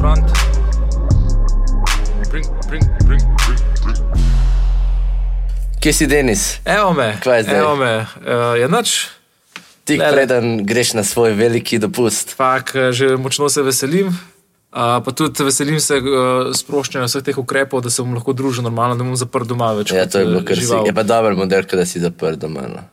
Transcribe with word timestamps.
front. 0.00 0.24
Bring, 2.30 2.46
bring, 2.68 2.84
bring, 3.06 3.22
bring, 3.46 3.60
bring. 3.84 3.98
Kje 5.80 5.92
si 5.92 6.06
Denis? 6.06 6.60
Evo 6.64 6.92
me, 6.92 7.16
Kaj 7.24 7.38
je 7.38 7.42
zdaj? 7.42 7.58
evo 7.58 7.76
me. 7.76 7.92
Uh, 8.24 8.56
je 8.60 8.68
noč, 8.68 9.08
Tik 9.84 10.00
Lele. 10.00 10.12
preden 10.12 10.64
greš 10.66 10.92
na 10.96 11.04
svoj 11.04 11.32
veliki 11.32 11.78
dopust. 11.78 12.36
pak 12.36 12.74
eh, 12.74 12.92
že 12.92 13.16
močno 13.16 13.48
se 13.48 13.62
veselim. 13.62 14.06
Uh, 14.06 15.02
pa 15.04 15.10
tudi 15.12 15.44
veselim 15.44 15.80
se 15.80 15.98
uh, 15.98 16.52
sproščanja 16.54 17.08
vseh 17.08 17.24
teh 17.26 17.38
ukrepov, 17.38 17.82
da 17.82 17.90
se 17.90 18.02
bom 18.02 18.14
lahko 18.14 18.32
družil 18.32 18.62
normalno, 18.62 18.94
da 18.96 19.04
bom 19.04 19.16
zaprt 19.16 19.48
doma 19.50 19.72
več. 19.74 19.90
Ja, 19.92 20.06
to 20.06 20.22
je 20.22 20.26
bilo 20.26 20.44
kar 20.46 20.56
si. 20.56 20.70
Je 20.86 20.94
pa 20.94 21.02
dober 21.02 21.34
model, 21.34 21.66
da 21.66 21.84
si 21.84 22.00
zaprt 22.00 22.38
doma. 22.38 22.68
No. 22.70 22.86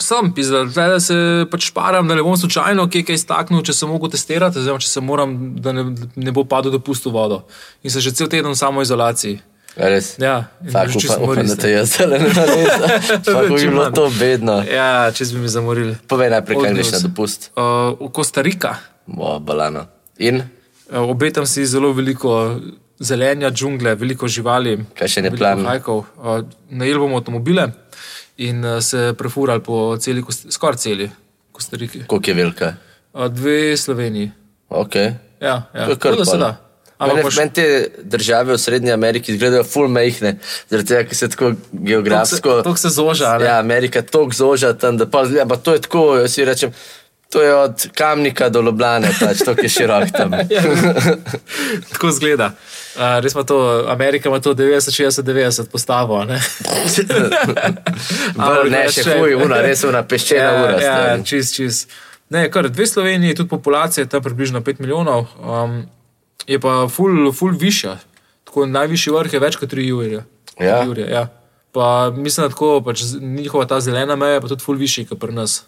Sem 0.00 0.30
pisal, 0.32 0.70
da 0.72 0.96
se 1.00 1.14
pač 1.52 1.68
šparam, 1.68 2.08
da 2.08 2.16
ne 2.16 2.24
bom 2.24 2.36
slučajno 2.36 2.86
kje 2.88 3.02
kaj 3.10 3.18
staknil, 3.20 3.60
če 3.66 3.74
se 3.76 3.88
mogo 3.88 4.08
testirati, 4.08 4.58
oziroma 4.62 4.80
če 4.80 4.88
se 4.88 5.02
moram, 5.04 5.34
da 5.60 5.74
ne, 5.76 5.84
ne 6.16 6.32
bo 6.32 6.46
padel 6.48 6.72
dopust 6.72 7.04
v 7.04 7.12
vodo. 7.12 7.42
In 7.84 7.92
sem 7.92 8.04
že 8.04 8.14
cel 8.16 8.30
teden 8.32 8.48
v 8.54 8.58
samoizolaciji. 8.58 9.42
Res? 9.76 10.16
Ja, 10.18 10.50
Fak, 10.72 10.90
upam, 10.98 11.22
upam, 11.28 11.46
da 11.46 11.54
te 11.54 11.70
jaz 11.70 11.92
zdaj 11.94 12.08
ne 12.10 12.30
naredim. 12.34 12.70
Fak, 13.28 13.50
bi 13.52 13.60
bilo 13.68 13.86
to 13.94 14.08
bedno. 14.16 14.56
Ja, 14.66 15.12
če 15.14 15.28
bi 15.30 15.44
mi 15.44 15.52
zamorili. 15.52 15.94
Povej 16.10 16.32
najprej, 16.34 16.58
kaj 16.64 16.74
greš 16.74 16.94
na 16.96 17.02
dopust. 17.04 17.50
Uh, 17.54 17.92
v 18.00 18.10
Kostarika. 18.16 18.74
O, 19.14 19.36
balano. 19.38 19.86
In? 20.18 20.42
Uh, 20.88 21.04
obetam 21.04 21.46
si 21.46 21.68
zelo 21.70 21.92
veliko 21.94 22.34
zelenja, 22.98 23.52
džungle, 23.54 23.94
veliko 24.00 24.28
živali. 24.28 24.74
Kaj 24.98 25.14
še 25.14 25.24
ne 25.28 25.32
plan? 25.36 25.62
hajkov. 25.68 26.02
Uh, 26.18 26.42
najeli 26.72 27.04
bomo 27.04 27.22
avtomobile 27.22 27.70
in 28.40 28.64
uh, 28.64 28.78
se 28.80 29.12
prefurali 29.18 29.60
po 29.62 29.96
celi, 30.00 30.24
skoraj 30.50 30.76
celi 30.80 31.10
Kostariki. 31.52 32.04
Koliko 32.06 32.30
je 32.30 32.34
velika? 32.34 32.74
Uh, 33.12 33.26
dve 33.28 33.76
Sloveniji. 33.76 34.30
Ok. 34.68 34.94
Ja, 34.94 35.12
ja. 35.74 35.84
To 35.84 35.90
je 35.90 35.98
kar 35.98 36.12
Tako 36.16 36.24
se 36.24 36.38
da. 36.38 36.56
Ampak 37.00 37.24
boš- 37.24 37.38
meni 37.38 37.52
te 37.56 37.64
države 38.04 38.54
v 38.54 38.58
Srednji 38.60 38.92
Ameriki 38.92 39.32
izgledajo 39.32 39.64
ful 39.64 39.88
mehne, 39.88 40.34
zaradi 40.68 40.88
tega, 40.88 41.04
ker 41.08 41.16
se 41.16 41.28
tako 41.32 41.52
geografsko. 41.72 42.58
To 42.62 42.74
se 42.76 42.88
zoža. 42.88 43.30
ali? 43.34 43.44
Ja, 43.48 43.58
Amerika 43.58 44.02
tako 44.02 44.28
zoža 44.36 44.74
tam, 44.76 44.98
da 45.00 45.06
pa 45.08 45.24
zgleda, 45.24 45.46
pa 45.48 45.56
to 45.56 45.72
je 45.72 45.80
tako, 45.80 46.02
jaz 46.20 46.34
si 46.34 46.44
rečem, 46.44 46.72
to 47.30 47.42
je 47.42 47.54
od 47.54 47.86
Kamnika 47.94 48.48
do 48.48 48.60
Ljubljane, 48.60 49.08
pač 49.20 49.38
to 49.44 49.54
je 49.62 49.68
širok 49.68 50.10
tam. 50.12 50.34
Ja, 50.50 50.62
tako 51.92 52.10
zgleda. 52.10 52.52
Uh, 52.96 53.22
res 53.22 53.34
pa 53.34 53.44
to, 53.46 53.86
Amerika 53.88 54.28
ima 54.28 54.40
to 54.40 54.54
90, 54.54 54.90
60, 54.90 55.22
90 55.22 55.70
postavo. 55.70 56.18
a 56.18 56.24
Ne, 56.24 56.40
Bolj 58.36 58.70
ne, 58.70 58.82
še 58.90 59.06
huj, 59.14 59.34
una, 59.38 59.62
res 59.62 59.84
una 59.86 60.02
peščena 60.02 60.42
ja, 60.42 60.62
ura. 60.62 60.72
Ja, 60.72 60.96
stari. 60.98 61.24
čist, 61.24 61.54
čist. 61.54 61.94
Ne, 62.34 62.48
kar 62.50 62.68
dve 62.68 62.86
Sloveniji, 62.86 63.38
tudi 63.38 63.48
populacija 63.48 64.04
je 64.04 64.10
tam 64.10 64.22
približno 64.22 64.60
5 64.66 64.82
milijonov, 64.82 65.26
um, 65.38 65.84
je 66.46 66.58
pa 66.60 66.86
ful, 66.90 67.30
ful 67.32 67.54
višja. 67.54 67.98
Tako 68.44 68.66
najvišji 68.66 69.14
vrh 69.14 69.38
je 69.38 69.42
več 69.42 69.58
kot 69.58 69.70
3 69.70 69.86
jurje. 69.86 70.24
Ja. 70.58 70.82
Jurje, 70.82 71.06
ja. 71.10 71.28
Pa 71.72 72.10
mislim, 72.10 72.48
da 72.48 72.50
tako, 72.50 72.80
pač 72.82 73.06
njihova 73.20 73.70
ta 73.70 73.80
zelena 73.80 74.16
meja 74.18 74.40
je 74.40 74.40
pa 74.42 74.50
tudi 74.50 74.66
ful 74.66 74.78
višji 74.78 75.06
kot 75.12 75.22
pri 75.22 75.34
nas. 75.34 75.60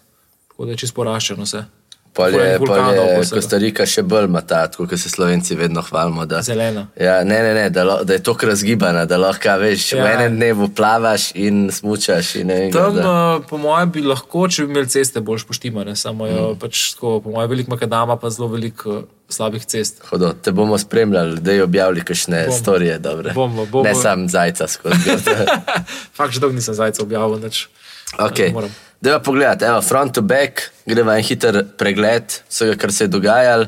Tako 0.63 0.65
da 0.65 0.71
je 0.71 0.77
čisto 0.79 0.95
poraščeno 0.95 1.43
vse. 1.43 1.65
Pol 2.13 2.29
Ful 2.29 2.39
je, 2.39 2.45
enih 2.45 2.59
pol 2.61 2.67
vulkanov 2.69 2.93
je 2.93 3.15
po 3.15 3.21
vsega. 3.23 3.35
Kostarika 3.35 3.85
še 3.89 4.03
bolj 4.05 4.27
mata, 4.29 4.59
tako 4.69 4.85
kot 4.85 4.99
se 5.01 5.09
Slovenci 5.09 5.55
vedno 5.57 5.81
hvalimo. 5.81 6.23
Da, 6.29 6.43
Zelena. 6.45 6.83
ja, 6.95 7.23
ne, 7.25 7.39
ne, 7.41 7.53
ne, 7.53 7.63
da, 7.73 7.83
lo, 7.83 7.95
da 8.05 8.13
je 8.13 8.21
to 8.23 8.35
razgibana, 8.41 9.01
da 9.05 9.17
lahko 9.17 9.55
veš, 9.59 9.87
ja. 9.91 10.03
v 10.05 10.11
enem 10.11 10.35
dnevu 10.37 10.67
plavaš 10.77 11.31
in 11.35 11.71
smučaš. 11.73 12.35
In 12.35 12.47
ne, 12.47 12.69
Tam, 12.71 12.93
da, 12.95 13.01
uh, 13.01 13.41
po 13.49 13.57
mojem, 13.57 13.91
bi 13.91 14.05
lahko, 14.05 14.45
če 14.47 14.63
bi 14.63 14.71
imeli 14.71 14.87
ceste 14.87 15.19
bolj 15.21 15.43
poštimane, 15.49 15.95
samo 15.97 16.29
je 16.29 16.37
Mm. 16.37 16.59
pač 16.61 16.93
tako, 16.93 17.17
po 17.19 17.33
mojem, 17.33 17.49
veliko 17.49 17.73
makadama, 17.73 18.15
pa 18.15 18.29
zelo 18.29 18.47
veliko 18.47 18.89
uh, 18.91 19.03
slabih 19.27 19.65
cest. 19.65 20.05
hodo, 20.05 20.31
te 20.33 20.53
bomo 20.53 20.77
spremljali, 20.77 21.41
da 21.41 21.51
je 21.51 21.63
objavili 21.63 22.05
kakšne 22.05 22.45
Bomo. 22.45 22.59
storije. 22.61 22.99
Dobre. 22.99 23.33
Bomo, 23.33 23.65
bomo. 23.65 23.83
Ne 23.83 23.95
sam 23.97 24.29
zajca 24.29 24.67
skozi. 24.69 25.17
Fakt, 26.17 26.33
že 26.33 26.39
dolgo 26.39 26.55
nisem 26.55 26.77
zajca 26.77 27.01
objavil. 27.01 27.41
Nič. 27.41 27.67
Okay. 28.13 28.53
Moram. 28.53 28.69
Deva 29.03 29.19
pogledati, 29.19 29.65
evo, 29.65 29.81
front 29.81 30.13
to 30.15 30.21
back, 30.21 30.61
greva 30.85 31.17
en 31.17 31.23
hiter 31.27 31.57
pregled 31.77 32.37
vsega, 32.47 32.77
kar 32.79 32.91
se 32.91 33.03
je 33.03 33.07
dogajalo. 33.11 33.65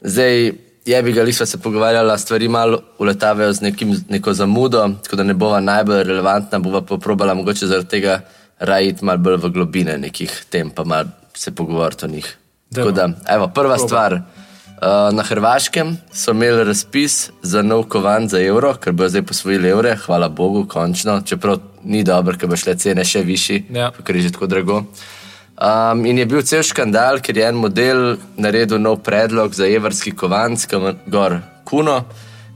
Zdaj, 0.00 0.52
je 0.86 1.00
bi 1.02 1.12
ga 1.12 1.22
lisva 1.26 1.46
se 1.46 1.58
pogovarjala, 1.58 2.18
stvari 2.18 2.48
malo 2.48 2.78
uletavajo 2.98 3.52
z 3.52 3.60
nekim, 3.60 3.96
neko 4.08 4.32
zamudo, 4.32 4.84
tako 5.02 5.16
da 5.16 5.26
ne 5.26 5.34
bova 5.34 5.58
najbolj 5.60 6.02
relevantna, 6.06 6.58
bova 6.58 6.84
pa 6.86 6.96
probala 6.96 7.34
mogoče 7.34 7.66
zaradi 7.66 7.88
tega 7.88 8.20
rajiti 8.58 9.04
malo 9.04 9.18
bolj 9.18 9.36
v 9.42 9.50
globine 9.50 9.98
nekih 9.98 10.44
tem, 10.50 10.70
pa 10.70 10.84
malo 10.84 11.10
se 11.34 11.50
pogovoriti 11.54 12.04
o 12.04 12.08
njih. 12.08 12.36
Tako 12.74 12.90
da, 12.90 13.08
evo, 13.28 13.48
prva 13.48 13.74
Proba. 13.74 13.88
stvar. 13.88 14.20
Uh, 14.78 15.10
na 15.12 15.22
Hrvaškem 15.26 15.96
so 16.14 16.30
imeli 16.30 16.64
razpis 16.64 17.30
za 17.42 17.62
nov 17.62 17.88
kovan 17.90 18.28
za 18.28 18.38
evro, 18.40 18.74
ker 18.78 18.92
bodo 18.92 19.08
zdaj 19.10 19.22
posvojili 19.26 19.68
evre, 19.68 19.96
hvala 20.04 20.28
Bogu, 20.28 20.66
končno, 20.70 21.16
čeprav 21.26 21.58
ni 21.84 22.04
dobro, 22.06 22.36
ker 22.38 22.46
bo 22.48 22.56
šle 22.56 22.76
cene 22.78 23.02
še 23.04 23.24
višji, 23.26 23.64
Ja. 23.74 23.90
ker 24.04 24.16
je 24.16 24.22
že 24.22 24.32
tako 24.32 24.46
drago. 24.46 24.76
Um, 25.58 26.06
in 26.06 26.18
je 26.18 26.26
bil 26.26 26.42
cel 26.46 26.62
škandal, 26.62 27.18
ker 27.20 27.36
je 27.36 27.48
en 27.48 27.58
model 27.58 28.16
naredil 28.36 28.78
nov 28.78 29.00
predlog 29.02 29.54
za 29.54 29.66
evrski 29.66 30.14
kovanc, 30.14 30.66
ki 30.66 30.76
ima 30.76 30.94
gor 31.06 31.40
kuno, 31.64 32.04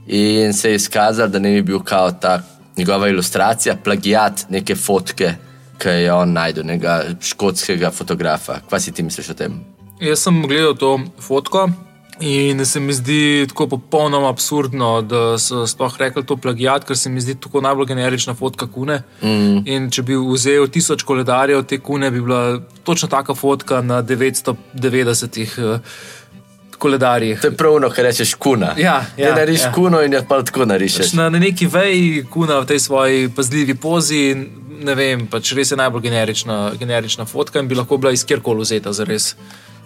in 0.06 0.52
se 0.54 0.70
je 0.70 0.78
izkazal, 0.78 1.26
da 1.28 1.38
ne 1.38 1.50
bi 1.58 1.62
bil 1.62 1.82
kao 1.82 2.12
ta 2.12 2.38
njegova 2.78 3.08
ilustracija, 3.08 3.74
plagiat 3.84 4.46
neke 4.48 4.74
fotke, 4.78 5.34
ki 5.78 5.88
je 6.06 6.12
on 6.14 6.32
najdel, 6.32 6.64
nekega 6.66 7.02
škotskega 7.20 7.90
fotografa. 7.90 8.60
Kaj 8.70 8.80
si 8.80 8.92
ti 8.92 9.02
misliš 9.02 9.30
o 9.30 9.34
tem? 9.34 9.58
Jaz 10.00 10.22
sem 10.22 10.42
gledal 10.46 10.76
to 10.78 11.00
fotko 11.18 11.66
in 12.22 12.66
se 12.66 12.80
mi 12.80 12.92
zdi 12.92 13.46
tako 13.48 13.66
popolnoma 13.66 14.28
absurdno, 14.30 15.02
da 15.02 15.38
so 15.38 15.66
sploh 15.66 15.98
rekli 15.98 16.22
to 16.26 16.36
plagijat, 16.36 16.84
ker 16.86 16.98
se 16.98 17.10
mi 17.10 17.20
zdi 17.20 17.34
tako 17.40 17.60
najbolj 17.60 17.86
generična 17.86 18.34
fotka 18.34 18.66
kune. 18.70 19.02
Mm. 19.22 19.62
In 19.66 19.90
če 19.90 20.02
bi 20.06 20.16
vzel 20.16 20.68
tisoč 20.70 21.02
koledarjev 21.02 21.64
te 21.66 21.80
kune, 21.82 22.10
bi 22.10 22.20
bila 22.22 22.60
točno 22.84 23.08
taka 23.08 23.34
fotka 23.34 23.80
na 23.82 24.02
990 24.02 25.40
eh, 25.42 25.80
koledarjih. 26.78 27.40
To 27.40 27.50
je 27.50 27.56
pravno, 27.56 27.90
kar 27.90 28.04
rečeš 28.04 28.34
kuna. 28.34 28.74
Ja, 28.78 29.04
ja, 29.16 29.34
Ti 29.34 29.40
nariš 29.40 29.66
ja. 29.66 29.72
kuno 29.72 30.02
in 30.02 30.12
jo 30.12 30.22
pa 30.28 30.42
tako 30.42 30.66
narišeš. 30.66 31.12
Na, 31.18 31.28
na 31.30 31.38
neki 31.38 31.66
veji 31.66 32.24
kuna 32.30 32.60
v 32.62 32.66
tej 32.66 32.78
svoji 32.78 33.28
pazljivi 33.36 33.74
pozi. 33.74 34.22
Ne 34.82 34.94
vem, 34.98 35.26
pač 35.30 35.52
res 35.54 35.70
je 35.70 35.78
najbolj 35.78 36.02
generična, 36.08 36.72
generična 36.78 37.26
fotka 37.26 37.60
in 37.62 37.68
bi 37.70 37.78
lahko 37.78 38.00
bila 38.02 38.12
iz 38.12 38.24
kjerkoli 38.26 38.66
vzeta 38.66 38.92
za 38.92 39.06
res. 39.06 39.34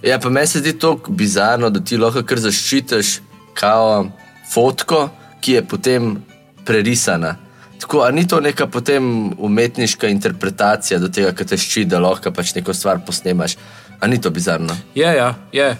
Ja, 0.02 0.18
pa 0.18 0.30
meni 0.30 0.46
se 0.46 0.58
zdi 0.58 0.72
to 0.78 0.96
bizarno, 1.08 1.70
da 1.70 1.80
ti 1.80 1.96
lahko 1.96 2.22
kar 2.22 2.38
zaščitiš 2.38 3.20
kao 3.56 4.06
fotko, 4.52 5.08
ki 5.40 5.52
je 5.52 5.64
potem 5.68 6.16
prerisana. 6.64 7.36
Tako, 7.80 8.02
a 8.02 8.10
ni 8.10 8.26
to 8.28 8.40
neka 8.40 8.66
potem 8.66 9.32
umetniška 9.38 10.08
interpretacija 10.08 10.98
do 10.98 11.08
tega, 11.08 11.32
kar 11.36 11.46
te 11.46 11.58
ščiti, 11.60 11.90
da 11.92 12.00
lahko 12.00 12.32
pač 12.32 12.54
neko 12.56 12.74
stvar 12.74 13.02
posnemaš. 13.06 13.56
A 14.00 14.06
ni 14.06 14.20
to 14.20 14.30
bizarno? 14.30 14.76
Je, 14.94 15.08
ja, 15.16 15.34
je. 15.52 15.74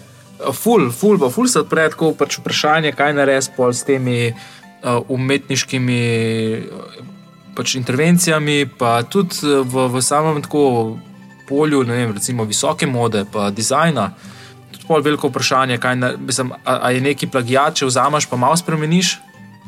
Ful, 0.53 0.91
ful, 0.93 1.17
pa 1.19 1.29
ful 1.33 1.49
se 1.49 1.59
odpre 1.63 1.87
tako 1.89 2.11
pač 2.17 2.37
vprašanje, 2.39 2.93
kaj 2.97 3.15
narediti 3.17 3.55
pol 3.57 3.73
s 3.73 3.85
temi 3.85 4.29
uh, 4.29 5.01
umetniškimi 5.09 6.01
pač 7.57 7.73
intervencijami, 7.79 8.65
pa 8.77 9.01
tudi 9.01 9.41
v, 9.65 9.87
v 9.93 10.01
samem 10.05 10.43
tako 10.45 10.63
polju, 11.47 11.83
ne 11.83 11.93
vem, 11.93 12.13
recimo 12.13 12.43
visoke 12.43 12.87
mode, 12.87 13.25
pa 13.31 13.49
dizajna. 13.49 14.11
Tudi 14.71 14.87
pol 14.87 15.01
veliko 15.01 15.31
vprašanje, 15.31 15.77
kaj 15.77 15.95
na, 15.95 16.11
mislim, 16.17 16.51
a, 16.65 16.79
a 16.81 16.91
je 16.91 17.01
neki 17.01 17.27
plagijat, 17.27 17.79
če 17.79 17.89
vzameš 17.89 18.29
pa 18.29 18.37
malo 18.37 18.57
spremeniš. 18.57 19.17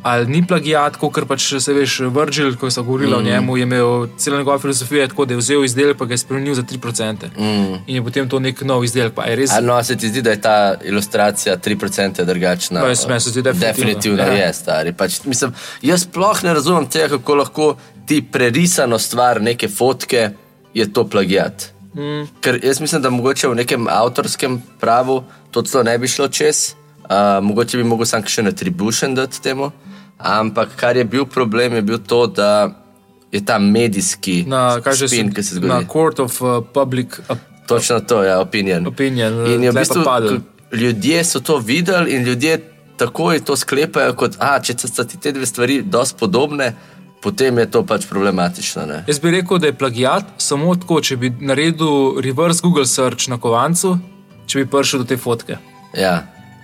Ali 0.03 0.27
ni 0.31 0.39
plagijat, 0.47 0.95
kot 0.95 1.25
pač 1.27 1.49
se 1.59 1.73
veš, 1.75 1.97
Virgil, 2.15 2.53
ko 2.55 2.69
so 2.71 2.83
govorili 2.87 3.11
mm. 3.11 3.17
o 3.17 3.21
njemu, 3.21 3.57
je 3.57 3.63
imel 3.63 4.07
celo 4.17 4.37
njegova 4.37 4.59
filozofija 4.59 5.07
tako, 5.07 5.25
da 5.25 5.33
je 5.33 5.37
vzel 5.37 5.65
izdelek, 5.65 5.97
pa 5.97 6.05
ga 6.05 6.13
je 6.13 6.17
spremenil 6.17 6.55
za 6.55 6.63
3%. 6.63 7.27
Mm. 7.37 7.73
In 7.87 7.95
je 7.95 8.03
potem 8.03 8.29
to 8.29 8.39
nek 8.39 8.61
nov 8.61 8.83
izdelek. 8.83 9.19
Je 9.27 9.35
res. 9.35 9.51
A 9.51 9.59
no, 9.61 9.75
se 9.83 9.97
ti 9.97 10.07
zdi, 10.07 10.21
da 10.21 10.31
je 10.31 10.41
ta 10.41 10.75
ilustracija 10.83 11.57
3% 11.57 12.25
drugačna? 12.25 12.85
Jaz- 12.87 13.07
meni 13.07 13.19
se 13.19 13.29
zdi 13.29 13.41
definitivno. 13.41 13.73
Definitivno 13.73 14.23
Ja. 14.23 14.45
je, 14.45 14.53
stari. 14.53 14.93
Pač, 14.93 15.19
mislim, 15.25 15.53
jaz 15.81 16.07
sploh 16.07 16.43
ne 16.43 16.53
razumem 16.53 16.87
tega, 16.87 17.17
kako 17.17 17.35
lahko 17.35 17.75
ti 18.05 18.21
prerisano 18.21 18.99
stvar 18.99 19.41
neke 19.41 19.67
fotke 19.67 20.29
je 20.73 20.93
to 20.93 21.05
plagiat. 21.07 21.71
Mm. 21.93 22.27
Ker 22.41 22.59
jaz 22.63 22.81
mislim, 22.81 23.01
da 23.01 23.09
mogoče 23.09 23.47
v 23.47 23.55
nekem 23.55 23.87
avtorskem 23.87 24.61
pravu 24.79 25.23
to 25.51 25.61
celo 25.61 25.83
ne 25.83 25.97
bi 25.97 26.07
šlo 26.07 26.27
čez, 26.27 26.75
uh, 27.03 27.43
mogoče 27.43 27.77
bi 27.77 27.83
mogel 27.83 28.05
sam 28.05 28.25
še 28.25 28.45
attribution 28.47 29.15
dati 29.15 29.41
temu. 29.41 29.71
Ampak 30.17 30.75
kar 30.75 30.97
je 30.97 31.03
bil 31.03 31.25
problem, 31.25 31.73
je 31.73 31.81
bil 31.81 31.97
to, 31.97 32.27
da 32.27 32.69
je 33.31 33.39
ta 33.45 33.59
medijski 33.59 34.43
na, 34.47 34.81
spin, 35.07 35.33
ki 35.33 35.43
se 35.43 35.55
zgodi. 35.55 35.69
na 35.69 35.83
Court 35.87 36.19
of 36.19 36.41
uh, 36.41 36.59
Public 36.73 37.19
uh, 37.29 37.37
Točno 37.69 37.99
to 37.99 38.23
je 38.23 38.37
opinion. 38.37 38.87
Opinion, 38.87 39.45
In 39.47 39.63
je 39.63 39.71
v 39.71 39.75
bistvu, 39.75 40.01
ljudje 40.71 41.23
so 41.23 41.39
to 41.39 41.57
videli 41.57 42.11
in 42.11 42.23
ljudje 42.23 42.71
takoj 42.97 43.39
to 43.45 43.55
sklepajo, 43.55 44.15
kot 44.15 44.37
da 44.39 44.57
če 44.63 44.73
sta 44.77 45.05
ti 45.05 45.19
te 45.21 45.31
dve 45.31 45.45
stvari 45.45 45.81
dosti 45.85 46.17
podobne, 46.19 46.73
potem 47.21 47.57
je 47.57 47.71
to 47.71 47.83
pač 47.85 48.05
problematično. 48.09 48.85
Ne? 48.85 49.03
Jaz 49.07 49.19
bi 49.19 49.31
rekel, 49.31 49.59
da 49.59 49.67
je 49.67 49.77
plagijat 49.77 50.25
samo 50.37 50.75
tako, 50.75 51.01
če 51.01 51.17
bi 51.17 51.31
naredil 51.39 52.21
reverse 52.23 52.61
Google 52.63 52.85
search 52.85 53.29
na 53.29 53.37
kovancu, 53.37 53.97
če 54.47 54.63
bi 54.63 54.69
prišel 54.71 55.03
do 55.03 55.09
te 55.09 55.17
fotke. 55.17 55.57
Ja. 55.93 56.19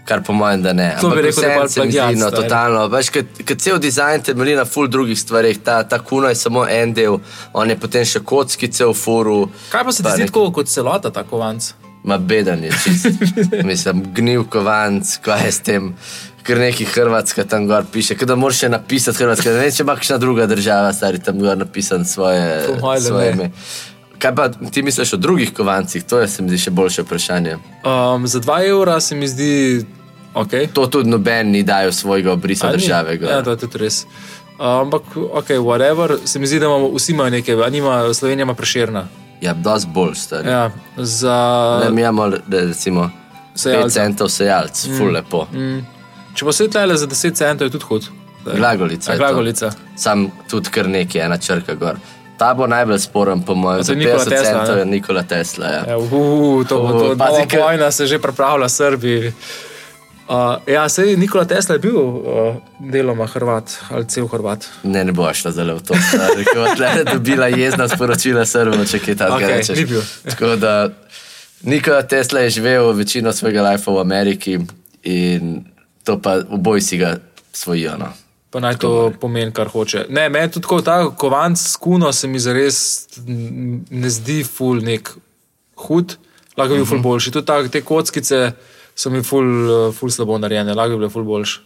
Kar 0.05 0.21
po 0.21 0.33
mojem, 0.37 0.61
da 0.61 0.73
ne. 0.73 0.91
To 1.01 1.09
bi 1.09 1.17
Ampak 1.17 1.25
rekel, 1.25 1.43
da 1.43 1.49
je 1.49 1.69
plagiat, 1.75 2.11
no, 2.13 2.27
stari. 2.29 2.43
totalno. 2.43 2.83
Veš, 2.93 3.07
ker 3.41 3.57
cel 3.57 3.79
dizajn 3.81 4.21
temelji 4.27 4.53
na 4.55 4.65
ful 4.69 4.85
drugih 4.87 5.17
stvareh. 5.17 5.57
Ta, 5.65 5.79
ta 5.83 5.97
kuno 5.97 6.29
je 6.29 6.37
samo 6.37 6.67
en 6.69 6.93
del, 6.93 7.17
on 7.53 7.69
je 7.69 7.77
potem 7.79 8.05
še 8.05 8.21
kockice 8.21 8.85
v 8.85 8.93
furu. 8.93 9.39
Kaj 9.71 9.83
pa 9.87 9.91
se 9.91 10.05
ti 10.05 10.13
zdi 10.19 10.27
tako 10.29 10.51
kot 10.53 10.69
celota, 10.69 11.09
ta 11.09 11.23
kovanc? 11.25 11.71
Ma 12.05 12.17
beden 12.17 12.63
je 12.63 12.71
čist. 12.83 13.07
Mislim, 13.69 14.03
gnil 14.13 14.43
kovanc, 14.49 15.17
kaj 15.25 15.45
je 15.45 15.51
s 15.51 15.59
tem. 15.65 15.95
Ker 16.45 16.59
neki 16.61 16.85
Hrvatska 16.85 17.43
tam 17.49 17.65
gor 17.67 17.87
piše, 17.91 18.15
da 18.15 18.35
moraš 18.37 18.59
še 18.61 18.69
napisati 18.69 19.17
Hrvatska. 19.17 19.49
Ne 19.49 19.63
vem, 19.65 19.73
če 19.73 19.81
ima 19.81 19.95
kakšna 19.97 20.19
druga 20.21 20.45
država, 20.45 20.93
stari 20.93 21.17
tam 21.19 21.41
gor 21.41 21.57
napisan 21.57 22.05
svoje, 22.05 22.67
Po 22.67 22.77
moje, 22.85 23.01
da 23.01 23.07
svoje 23.09 23.31
ime. 23.31 23.49
Kaj 24.21 24.35
pa 24.35 24.45
ti 24.49 24.83
misliš 24.85 25.15
o 25.17 25.17
drugih 25.17 25.53
kovancih? 25.53 26.05
To 26.05 26.21
je 26.21 26.29
se 26.29 26.45
mi 26.45 26.53
zdi 26.53 26.61
še 26.67 26.71
boljše 26.71 27.07
vprašanje. 27.07 27.57
Um, 27.81 28.29
za 28.29 28.39
2 28.39 28.69
evra 28.69 28.99
se 29.01 29.17
mi 29.17 29.27
zdi 29.27 29.85
ok. 30.33 30.55
To 30.73 30.85
tudi 30.87 31.09
noben 31.09 31.51
ni 31.51 31.63
dajo 31.63 31.91
svojega 31.91 32.37
obrisa 32.37 32.71
države. 32.71 33.17
gor. 33.17 33.29
Ja, 33.29 33.43
to 33.43 33.57
je 33.57 33.65
tudi 33.65 33.81
res. 33.81 34.05
Uh, 34.55 34.85
ampak, 34.85 35.03
ok, 35.17 35.57
whatever, 35.57 36.17
se 36.25 36.39
mi 36.39 36.47
zdi, 36.47 36.61
da 36.61 36.69
imamo 36.69 36.93
vsi 36.93 37.11
imajo 37.11 37.29
nekaj, 37.29 37.63
a 37.65 37.69
nima 37.69 38.13
Slovenija 38.13 38.43
ima 38.43 38.53
preširna. 38.53 39.07
Ja, 39.41 39.53
dosti 39.53 39.89
bolj 39.89 40.15
stari. 40.15 40.49
Ja, 40.49 40.69
za. 40.97 41.37
Ne, 41.83 41.89
mi 41.91 42.01
imamo 42.01 42.27
re- 42.27 42.39
recimo 42.47 43.01
5 43.01 43.11
Sejalca. 43.55 43.89
centov 43.91 44.27
sejalc, 44.29 44.87
ful 44.97 45.11
lepo. 45.11 45.47
Mm, 45.53 45.79
če 46.33 46.45
pa 46.45 46.51
se 46.51 46.67
tlele 46.67 46.95
za 46.95 47.07
10 47.07 47.33
centov, 47.33 47.65
je 47.65 47.71
tudi 47.71 47.85
hud. 47.85 48.03
Glagolica. 48.47 49.09
A, 49.09 49.13
je 49.13 49.17
to. 49.17 49.23
glagolica. 49.23 49.71
Sam 49.97 50.27
tudi 50.49 50.69
kar 50.69 50.87
nekaj, 50.87 51.21
ena 51.21 51.37
črka 51.37 51.73
gor. 51.75 51.95
Ta 52.37 52.53
bo 52.53 52.67
najbolj 52.67 52.99
sporen, 52.99 53.41
po 53.41 53.55
mojem, 53.55 53.79
to 53.79 53.83
za 53.83 53.91
je 53.91 53.97
Nikola 53.97 54.19
50 54.19 54.29
Tesla, 54.29 54.45
centov 54.45 54.77
je 54.77 54.85
Nikola 54.85 55.23
Tesla. 55.23 55.65
Ja. 55.67 55.81
Ja, 55.87 55.97
uh, 55.97 56.11
to 56.61 56.75
bo 56.77 56.91
to. 56.91 57.15
pazi, 57.15 57.31
Nova 57.33 57.45
ker- 57.45 57.61
vojna 57.61 57.91
se 57.91 58.07
že 58.07 58.19
pripravlja, 58.19 58.69
Srbi. 58.69 59.33
Uh, 60.25 60.57
ja, 60.65 60.89
sej 60.89 61.17
Nikola 61.17 61.45
Tesla 61.45 61.75
je 61.75 61.79
bil 61.79 61.97
uh, 61.97 62.55
deloma 62.79 63.27
Hrvat 63.29 63.77
ali 63.89 64.07
cel 64.09 64.25
Hrvat. 64.27 64.65
Ne, 64.83 65.03
ne 65.05 65.13
bo 65.13 65.29
šla 65.33 65.51
zelo 65.53 65.75
v 65.77 65.83
to. 65.85 65.93
Ker 65.93 66.97
je 66.97 67.03
dobila 67.05 67.47
jezna 67.53 67.85
sporočila 67.85 68.45
Srbo, 68.45 68.85
če 68.89 68.99
kaj 69.05 69.19
takega 69.21 69.45
Okej, 69.45 69.57
rečeš. 69.61 70.09
Tako 70.25 70.55
da 70.57 70.89
Nikola 71.61 72.01
Tesla 72.09 72.39
je 72.39 72.57
živel 72.57 72.91
večino 72.97 73.33
svojega 73.33 73.61
lifea 73.69 73.93
v 73.93 74.01
Ameriki 74.01 74.59
in 75.03 75.65
to 76.03 76.17
pa 76.21 76.41
oboji 76.49 76.81
si 76.81 76.97
ga 76.97 77.17
svojijo. 77.53 77.97
No. 77.97 78.09
Pa 78.49 78.59
naj 78.59 78.77
to 78.81 79.13
pomeni, 79.21 79.53
kar 79.53 79.67
hoče. 79.67 80.05
Ne, 80.09 80.29
meni 80.29 80.51
tudi 80.51 80.63
tako 80.63 80.81
ta 80.81 81.09
kovanc 81.15 81.59
s 81.61 81.75
kuno 81.75 82.13
se 82.13 82.27
mi 82.27 82.39
zares 82.39 83.07
ne 83.89 84.09
zdi 84.09 84.43
ful 84.43 84.81
nek 84.81 85.11
hud, 85.75 86.17
lahko 86.57 86.73
bi 86.73 86.81
bil 86.81 86.85
ful 86.89 87.01
boljši. 87.03 87.31
Tudi 87.31 87.45
ta, 87.45 87.61
te 87.69 87.81
kockice 87.81 88.51
so 88.95 89.09
mi 89.09 89.21
ful, 89.23 89.45
eh, 89.45 89.91
ful 89.91 90.09
slabo 90.09 90.39
narejene, 90.39 90.73
lahko 90.73 90.95
bi 90.95 91.03
bile 91.03 91.11
ful 91.11 91.23
boljše. 91.23 91.59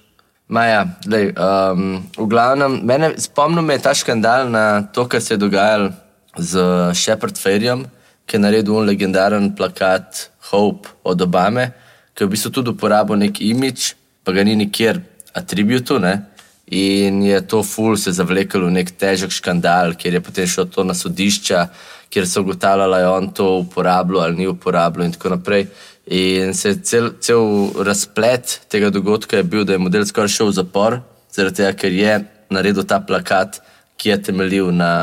Maja, 0.50 0.82
lej, 1.06 1.30
um, 1.38 2.02
v 2.18 2.26
glavnem, 2.26 2.80
mene 2.82 3.14
spomnil 3.22 3.62
me 3.62 3.76
je 3.78 3.84
ta 3.86 3.94
škandal 3.94 4.50
na 4.50 4.82
to, 4.82 5.06
kar 5.06 5.22
se 5.22 5.36
je 5.36 5.38
dogajalo 5.38 5.92
z 6.38 6.58
Shepard 6.98 7.38
Ferjem, 7.38 7.84
ki 8.26 8.38
je 8.38 8.42
naredil 8.42 8.74
un 8.74 8.90
legendaren 8.90 9.52
plakat 9.54 10.32
Hope 10.50 10.90
od 11.04 11.22
Obame, 11.22 11.70
ki 12.18 12.24
je 12.24 12.28
v 12.28 12.34
bistvu 12.34 12.50
tudi 12.50 12.74
uporabil 12.74 13.22
nek 13.22 13.38
imič, 13.42 13.94
pa 14.26 14.34
ga 14.34 14.42
ni 14.44 14.56
nikjer 14.58 14.98
atributu. 15.38 16.00
Ne? 16.02 16.16
In 16.74 17.22
je 17.22 17.42
to 17.46 17.62
ful 17.62 17.94
se 17.98 18.10
zavlekel 18.14 18.66
v 18.66 18.74
nek 18.74 18.90
težek 18.98 19.30
škandal, 19.30 19.94
kjer 19.94 20.18
je 20.18 20.26
potem 20.26 20.50
šel 20.50 20.66
to 20.74 20.82
na 20.82 20.98
sodišča, 20.98 21.68
kjer 22.10 22.26
so 22.26 22.42
ugotavljali, 22.42 22.94
ali 22.94 23.06
je 23.06 23.10
on 23.10 23.30
to 23.34 23.48
uporabljal 23.62 24.26
ali 24.26 24.36
ni 24.36 24.48
uporabljal 24.50 25.06
in 25.06 25.14
tako 25.14 25.38
naprej. 25.38 25.68
In 26.10 26.54
se 26.54 26.70
je 26.70 26.82
cel, 26.82 27.12
cel 27.22 27.44
razplet 27.86 28.62
tega 28.68 28.90
dogodka 28.90 29.38
je 29.38 29.44
bil, 29.44 29.64
da 29.66 29.76
je 29.76 29.78
model 29.78 30.06
skoraj 30.06 30.32
šel 30.34 30.50
v 30.50 30.56
zapor, 30.58 30.96
zaradi 31.32 31.62
tega, 31.62 31.74
ker 31.78 31.94
je 31.94 32.16
naredil 32.50 32.84
ta 32.84 32.98
plakat, 33.00 33.60
ki 34.00 34.10
je 34.10 34.18
temeljil 34.24 34.72
na, 34.74 34.94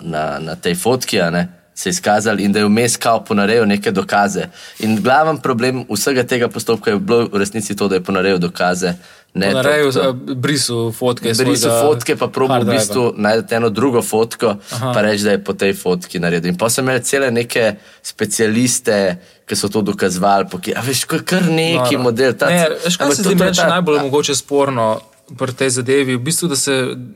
na, 0.00 0.38
na 0.42 0.56
tej 0.58 0.74
fotki, 0.74 1.20
se 1.76 1.88
je 1.88 1.92
izkazal 1.92 2.40
in 2.40 2.52
da 2.52 2.58
je 2.58 2.66
vmes 2.66 2.96
kao 2.96 3.20
ponarejal 3.24 3.66
neke 3.68 3.90
dokaze. 3.92 4.48
In 4.80 4.96
glaven 5.02 5.38
problem 5.38 5.84
vsega 5.90 6.24
tega 6.24 6.48
postopka 6.48 6.90
je 6.90 6.98
bilo 6.98 7.28
v 7.28 7.38
resnici 7.38 7.76
to, 7.76 7.86
da 7.88 7.94
je 7.94 8.02
ponarejal 8.02 8.38
dokaze. 8.38 8.94
Ne, 9.34 9.50
to- 9.50 9.56
Narejo 9.60 9.92
to- 9.92 10.12
brisu 10.34 10.92
fotke. 10.92 11.34
Brisu 11.36 11.68
fotke, 11.68 12.16
pa 12.16 12.26
probo 12.28 12.56
v 12.56 12.72
bistvu 12.72 13.12
najti 13.16 13.54
eno 13.54 13.68
drugo 13.70 14.02
fotko, 14.02 14.56
Aha. 14.72 14.92
pa 14.94 15.00
reči, 15.04 15.24
da 15.24 15.30
je 15.36 15.44
po 15.44 15.52
tej 15.52 15.74
fotki 15.74 16.18
naredil. 16.18 16.50
In 16.50 16.56
pa 16.58 16.70
sem 16.72 16.84
imel 16.84 17.02
cele 17.04 17.30
neke 17.30 17.74
specialiste, 18.02 19.16
ki 19.46 19.56
so 19.56 19.68
to 19.68 19.82
dokazovali, 19.82 20.46
a 20.72 20.80
veš, 20.82 21.06
je 21.06 21.20
kar 21.22 21.42
neki 21.44 21.94
No, 21.94 22.02
model. 22.02 22.32
Ta, 22.34 22.46
ne, 22.48 22.68
veš, 22.80 22.96
kaj 22.96 23.10
se 23.10 23.22
zdi 23.22 23.30
je 23.30 23.36
meni 23.36 23.56
najbolj 23.58 24.00
mogoče 24.00 24.34
sporno 24.34 25.00
pri 25.32 25.52
tej 25.52 25.70
zadevi? 25.72 26.14
V 26.14 26.20
bistvu, 26.20 26.48
da 26.48 26.56
se 26.56 26.74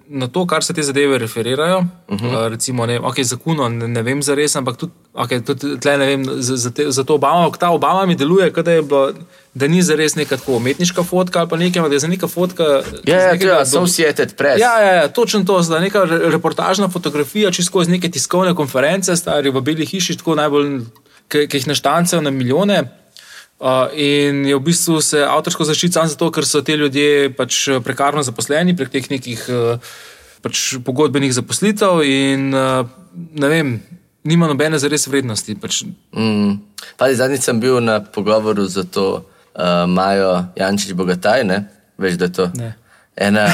na 0.08 0.28
to, 0.28 0.44
kar 0.44 0.62
se 0.62 0.72
te 0.72 0.82
zadeve 0.82 1.18
referirajo, 1.18 1.78
uh 1.78 2.14
Mhm. 2.14 2.26
-huh. 2.26 2.48
recimo, 2.48 2.86
ne, 2.86 3.00
okay, 3.00 3.22
zakuno, 3.24 3.68
ne, 3.68 3.88
ne 3.88 4.02
vem 4.02 4.20
za 4.20 4.34
res, 4.34 4.56
ampak 4.56 4.76
tudi, 4.76 4.92
okay, 5.14 5.42
tudi 5.42 5.80
tle 5.80 5.96
ne 5.96 6.06
vem 6.06 6.24
za, 6.36 6.56
za, 6.56 6.70
te, 6.70 6.86
za 6.88 7.04
to 7.04 7.14
Obama, 7.14 7.50
ta 7.52 7.70
Obama 7.70 8.06
mi 8.06 8.14
deluje, 8.16 8.50
da, 8.52 8.70
je 8.70 8.82
bilo, 8.82 9.12
da 9.54 9.66
ni 9.66 9.82
za 9.82 9.94
res 9.94 10.14
neka 10.14 10.36
tako 10.36 10.52
umetniška 10.52 11.02
fotka 11.04 11.40
ali 11.40 11.48
pa 11.48 11.56
nekaj, 11.56 11.82
da 11.82 11.94
je 11.94 11.98
za 11.98 12.08
neka 12.08 12.28
fotka. 12.28 12.62
Ja, 12.62 12.80
iz 12.80 12.82
ja, 13.16 13.32
nekega 13.32 13.52
je 13.52 13.56
do- 13.56 13.62
Associated 13.62 14.34
Press. 14.34 14.60
Ja, 14.60 14.80
ja, 14.80 14.92
ja, 14.92 15.08
točno 15.08 15.42
to, 15.42 15.62
da 15.62 15.80
neka 15.80 15.98
re- 16.00 16.30
reportažna 16.30 16.88
fotografija, 16.88 17.50
čisto 17.50 17.66
skozi 17.66 17.90
neke 17.90 18.08
tiskovne 18.08 18.54
konference, 18.54 19.16
stari 19.16 19.50
v 19.50 19.60
Beli 19.60 19.86
hiši, 19.86 20.16
tako 20.16 20.34
najbolj, 20.34 20.80
ki 21.30 21.46
ki 21.48 21.60
jih 21.60 21.68
naštancajo 21.70 22.22
na 22.22 22.32
milijone. 22.34 22.82
Uh, 23.60 23.92
in 23.92 24.46
je 24.48 24.56
v 24.56 24.62
bistvu 24.64 25.02
se 25.04 25.20
avtorsko 25.20 25.66
zaščiti 25.68 25.98
samo 25.98 26.08
zato, 26.08 26.30
ker 26.32 26.46
so 26.48 26.62
ti 26.64 26.78
ljudje 26.80 27.28
pač 27.36 27.66
prekarno 27.84 28.22
zaposleni 28.24 28.72
prek 28.76 28.88
teh 28.94 29.10
nekih 29.12 29.42
uh, 29.52 29.90
pač 30.40 30.78
pogodbenih 30.84 31.34
zaposlitev, 31.36 32.00
in 32.08 32.54
uh, 32.56 32.88
ne 33.12 33.50
vem, 33.52 33.74
nima 34.24 34.48
nobene 34.48 34.80
zares 34.80 35.06
vrednosti. 35.08 35.58
Pač, 35.60 35.84
Mm. 36.16 36.56
Pazi, 36.96 37.20
zadnjič 37.20 37.44
sem 37.44 37.60
bil 37.60 37.78
na 37.84 38.00
pogovoru 38.00 38.64
za 38.66 38.82
to 38.84 39.20
uh, 39.20 39.84
Majo 39.86 40.48
Jančič 40.56 40.96
Bogataj, 40.96 41.44
ne? 41.44 41.60
veš, 42.00 42.16
da 42.16 42.24
je 42.24 42.32
to. 42.32 42.46
Ne. 42.56 42.74
Ena, 43.20 43.46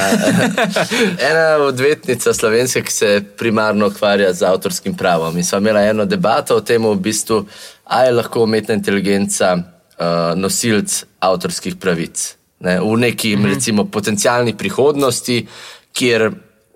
ena 1.31 1.57
odvetnica 1.67 2.35
slovenska, 2.35 2.81
ki 2.87 2.93
se 2.93 3.23
primarno 3.39 3.87
ukvarja 3.87 4.33
z 4.33 4.47
avtorskim 4.47 4.95
pravom. 4.95 5.37
In 5.37 5.45
sva 5.45 5.59
imela 5.59 5.83
eno 5.83 6.05
debato 6.07 6.57
o 6.57 6.63
tem, 6.63 6.87
v 6.87 6.95
bistvu, 7.03 7.41
ali 7.85 8.07
je 8.09 8.13
lahko 8.21 8.45
umetna 8.47 8.77
inteligenca 8.79 9.57
uh, 9.57 10.39
nosilc 10.39 11.01
avtorskih 11.19 11.77
pravic. 11.83 12.37
Ne? 12.61 12.79
V 12.81 12.95
neki, 12.97 13.37
mm 13.37 13.43
-hmm. 13.43 13.55
recimo, 13.55 13.85
potencijalni 13.85 14.57
prihodnosti, 14.57 15.47
kjer 15.93 16.31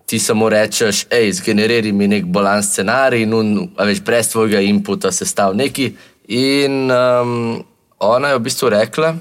ti 0.06 0.18
samo 0.18 0.48
rečeš, 0.48 1.06
hej, 1.10 1.32
zgeneriraj 1.32 1.92
mi 1.92 2.08
nek 2.08 2.24
bolan 2.24 2.62
scenarij 2.62 3.22
in 3.22 3.34
un, 3.34 3.68
a 3.76 3.84
veš, 3.84 4.00
brez 4.00 4.28
tvojega 4.28 4.60
inputa 4.60 5.12
sestav 5.12 5.54
neki. 5.56 5.92
In 6.28 6.90
um, 6.90 7.64
ona 7.98 8.28
je 8.28 8.38
v 8.38 8.42
bistvu 8.42 8.68
rekla, 8.68 9.14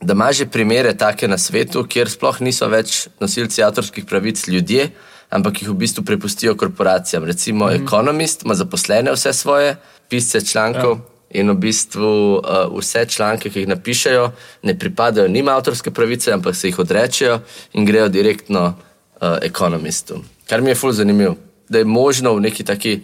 da 0.00 0.12
ima 0.12 0.32
že 0.32 0.46
primere 0.46 0.94
take 0.96 1.28
na 1.28 1.38
svetu, 1.38 1.84
kjer 1.88 2.10
sploh 2.10 2.40
niso 2.40 2.68
več 2.68 3.08
nosilci 3.20 3.62
avtorskih 3.62 4.04
pravic 4.04 4.46
ljudje, 4.48 4.90
ampak 5.30 5.62
jih 5.62 5.70
v 5.70 5.74
bistvu 5.74 6.04
prepustijo 6.04 6.54
korporacijam. 6.56 7.24
Recimo 7.24 7.66
mm. 7.66 7.84
Economist 7.84 8.44
ima 8.44 8.54
zaposlene 8.54 9.12
vse 9.12 9.32
svoje 9.32 9.76
pisce 10.08 10.40
člankov. 10.40 10.98
Ja. 10.98 11.10
In 11.34 11.50
v 11.50 11.54
bistvu 11.58 12.38
uh, 12.38 12.78
vse 12.78 13.06
članke, 13.10 13.50
ki 13.50 13.64
jih 13.64 13.68
napišejo, 13.68 14.28
ne 14.62 14.78
pripadajo 14.78 15.28
njim 15.28 15.48
avtorske 15.48 15.90
pravice, 15.90 16.32
ampak 16.32 16.54
se 16.56 16.68
jih 16.68 16.78
odrečejo 16.78 17.40
in 17.72 17.84
grejo 17.84 18.08
direktno 18.08 18.62
uh, 18.68 19.38
ekonomistu. 19.42 20.20
Kar 20.48 20.62
mi 20.62 20.70
je 20.70 20.74
fully 20.78 20.92
zanimivo, 20.92 21.34
da 21.68 21.78
je 21.78 21.84
možno 21.84 22.34
v 22.34 22.40
neki 22.40 22.64
taki, 22.64 23.00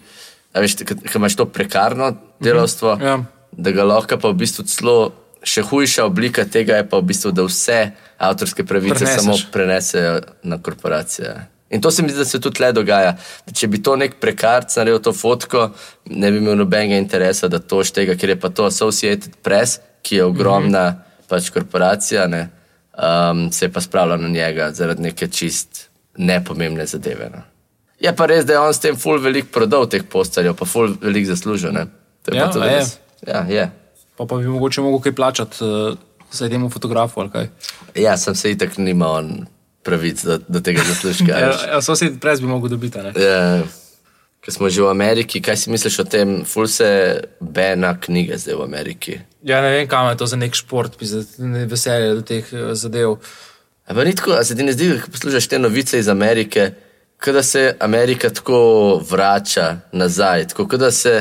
a 0.52 0.60
veš, 0.60 0.76
ki 0.76 0.94
imaš 1.16 1.36
to 1.36 1.44
prekarno 1.44 2.12
delovstvo, 2.40 2.98
Ja. 3.02 3.18
da 3.52 3.70
ga 3.70 3.84
lahko 3.84 4.18
pa 4.18 4.28
v 4.28 4.34
bistvu 4.34 4.64
celo 4.64 5.12
še 5.42 5.62
hujša 5.62 6.04
oblika 6.04 6.44
tega 6.44 6.76
je 6.76 6.88
pa 6.88 6.98
v 6.98 7.08
bistvu, 7.10 7.32
da 7.32 7.44
vse 7.46 7.90
avtorske 8.18 8.64
pravice 8.64 8.94
Preneseš. 8.94 9.22
samo 9.22 9.36
prenesejo 9.52 10.20
na 10.42 10.58
korporacije. 10.62 11.34
In 11.70 11.80
to 11.80 11.90
se 11.90 12.02
mi 12.02 12.08
zdi, 12.08 12.18
da 12.18 12.24
se 12.24 12.40
tudi 12.40 12.56
tle 12.56 12.72
dogaja. 12.72 13.16
Če 13.54 13.68
bi 13.70 13.78
to 13.82 13.94
nek 13.96 14.18
prekarc 14.20 14.74
naredil 14.76 14.98
to 14.98 15.12
fotko, 15.14 15.68
ne 16.10 16.30
bi 16.30 16.40
imel 16.42 16.58
nobenega 16.58 16.98
interesa, 16.98 17.48
da 17.48 17.60
to 17.62 17.84
štega, 17.86 18.16
ker 18.18 18.34
je 18.34 18.40
pa 18.40 18.50
to 18.50 18.66
Associated 18.66 19.36
Press, 19.42 19.78
ki 20.02 20.16
je 20.16 20.24
ogromna 20.24 20.90
mm 20.90 20.96
-hmm. 20.96 21.28
pač 21.28 21.50
korporacija, 21.50 22.26
ne, 22.26 22.48
um, 22.98 23.52
se 23.52 23.64
je 23.64 23.72
pa 23.72 23.80
spravila 23.80 24.16
na 24.16 24.28
njega 24.28 24.72
zaradi 24.72 25.02
neke 25.02 25.28
čist 25.28 25.88
nepomembne 26.16 26.86
zadeve. 26.86 27.30
Ne. 27.30 27.42
Je 28.00 28.16
pa 28.16 28.26
res, 28.26 28.44
da 28.44 28.52
je 28.52 28.58
on 28.58 28.74
s 28.74 28.80
tem 28.80 28.96
ful 28.96 29.18
velik 29.18 29.50
prodal 29.52 29.88
teh 29.88 30.02
posterjev, 30.02 30.54
pa 30.54 30.64
ful 30.64 30.96
velik 31.00 31.26
zaslužil. 31.26 31.72
ne. 31.72 31.86
To 32.24 32.34
je 32.34 32.38
Ja, 32.38 32.46
pa 32.46 32.52
tudi 32.52 32.66
res. 32.66 32.98
Ja, 33.26 33.46
je. 33.48 33.70
Pa, 34.20 34.26
pa 34.28 34.36
bi 34.36 34.46
mogoče 34.52 34.84
mogel 34.84 35.00
kaj 35.00 35.14
plačati, 35.16 35.64
uh, 35.64 35.96
saj 36.30 36.52
temu 36.52 36.68
fotografu 36.70 37.20
ali 37.20 37.30
kaj. 37.32 37.48
Ja, 37.96 38.16
sem 38.20 38.34
se 38.36 38.52
itak 38.52 38.76
nima 38.78 39.08
on 39.08 39.46
pravic 39.82 40.20
do, 40.24 40.36
do 40.48 40.60
tega 40.60 40.84
zaslužka. 40.84 41.32
Ja, 41.32 41.54
ja, 41.72 41.80
Sosed 41.80 42.20
pres 42.20 42.40
bi 42.40 42.46
mogel 42.46 42.68
dobiti. 42.68 42.98
ne? 42.98 43.12
Ja, 43.16 43.62
Ker 44.40 44.54
smo 44.56 44.70
že 44.72 44.80
v 44.80 44.88
Ameriki, 44.88 45.40
kaj 45.44 45.56
si 45.56 45.70
misliš 45.70 45.98
o 46.00 46.04
tem, 46.08 46.30
ful 46.48 46.64
se 46.68 46.86
bena 47.40 47.90
knjige 48.00 48.38
zdaj 48.40 48.56
v 48.56 48.62
Ameriki? 48.64 49.18
Ja, 49.44 49.60
ne 49.60 49.68
vem, 49.70 49.88
kam 49.88 50.08
je 50.08 50.16
to 50.16 50.26
za 50.26 50.36
nek 50.36 50.54
šport, 50.56 50.96
bi 50.96 51.04
za 51.08 51.20
ne 51.44 51.66
veselje 51.68 52.14
do 52.16 52.22
teh 52.24 52.48
eh, 52.52 52.70
zadev. 52.72 53.18
Ampak 53.84 54.06
ni 54.06 54.14
tako, 54.16 54.38
a 54.40 54.44
se 54.44 54.56
ti 54.56 54.64
ne 54.64 54.72
zdi, 54.72 54.94
ko 55.02 55.10
poslušaš 55.12 55.48
te 55.48 55.58
novice 55.60 55.98
iz 56.00 56.08
Amerike, 56.08 56.70
kot 57.20 57.36
da 57.36 57.42
se 57.42 57.76
Amerika 57.84 58.30
tako 58.32 58.60
vrača 59.10 59.76
nazaj, 59.92 60.48
tako 60.54 60.68
kot 60.72 60.80
da 60.80 60.90
se 60.90 61.14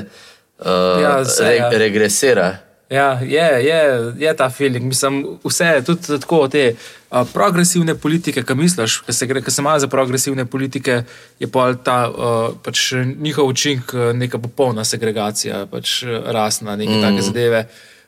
uh, 0.59 1.01
Ja, 1.03 1.25
se, 1.25 1.43
re, 1.43 1.55
ja. 1.55 1.69
regresira. 1.75 2.47
Ja, 2.89 3.19
je, 3.21 3.65
je, 3.65 4.13
je 4.17 4.35
ta 4.35 4.49
feeling. 4.49 4.85
Mislim, 4.85 5.37
vse 5.43 5.83
tudi 5.85 6.19
tako 6.19 6.47
te 6.47 6.73
a, 7.09 7.21
progresivne 7.33 7.93
politike, 7.95 8.41
ki 8.43 8.55
misliš, 8.57 9.01
ki 9.05 9.13
se, 9.13 9.27
ki 9.27 9.51
se 9.51 9.61
ima 9.61 9.75
za 9.79 9.87
progresivne 9.87 10.45
politike, 10.45 11.03
je 11.39 11.47
pa 11.47 11.73
ta 11.73 11.99
a, 12.09 12.49
pač 12.63 12.93
njihov 13.21 13.45
učinek 13.45 13.93
neka 14.13 14.39
popolna 14.41 14.83
segregacija, 14.83 15.67
pač 15.69 16.01
rasna, 16.25 16.75
neke 16.75 16.95
mm. 16.97 17.01
take 17.01 17.21
zadeve. 17.21 17.67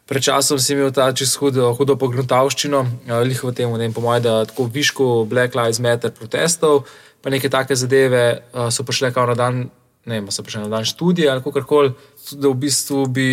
Pred 0.09 0.23
časom 0.23 0.59
si 0.59 0.73
imel 0.73 0.89
ta 0.91 1.11
čez 1.13 1.35
hudo, 1.37 1.69
hudo 1.77 1.95
pogruntavščino, 1.95 2.81
lih 3.21 3.43
v 3.43 3.51
tem, 3.53 3.69
ne 3.69 3.85
vem, 3.85 3.93
po 3.93 4.01
mojem, 4.01 4.23
da 4.25 4.33
tako 4.49 4.65
višku 4.65 5.11
Black 5.29 5.53
Lives 5.55 5.79
Matter 5.79 6.09
protestov, 6.11 6.87
pa 7.21 7.29
neke 7.29 7.53
take 7.53 7.77
zadeve 7.77 8.23
a, 8.49 8.71
so 8.73 8.81
prišle 8.81 9.13
kao 9.13 9.29
na 9.29 9.37
dan, 9.37 9.61
ne 10.09 10.17
vem, 10.17 10.33
so 10.33 10.41
prišle 10.41 10.65
na 10.65 10.73
dan 10.73 10.89
študije 10.89 11.29
ali 11.29 11.45
kako 11.45 11.63
koli, 11.69 11.93
da 12.33 12.49
v 12.49 12.57
bistvu 12.65 13.05
bi 13.13 13.29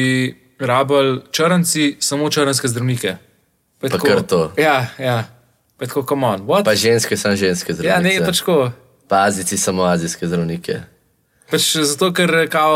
rabili 0.58 1.20
črnci 1.30 1.96
samo 2.00 2.30
črnske 2.30 2.68
zdravnike. 2.68 3.16
Pa 3.78 3.88
Pa 3.88 3.88
tako- 3.88 4.06
kar 4.06 4.22
to. 4.22 4.52
Ja, 4.56 4.86
ja. 4.98 5.24
Pa 5.76 5.86
tako, 5.86 6.02
come 6.02 6.26
on, 6.26 6.40
what? 6.40 6.64
Pa 6.64 6.74
ženske, 6.74 7.16
samo 7.16 7.36
ženske 7.36 7.72
ja, 7.72 7.74
zdravnike. 7.76 8.20
ne, 8.20 8.26
pač 8.26 8.38
tako. 8.38 8.70
Pa 9.08 9.22
azici, 9.24 9.56
samo 9.58 9.82
azijske 9.82 10.26
zdravnike. 10.26 10.80
Pač 11.50 11.76
zato, 11.76 12.10
ker 12.12 12.48
kao 12.50 12.74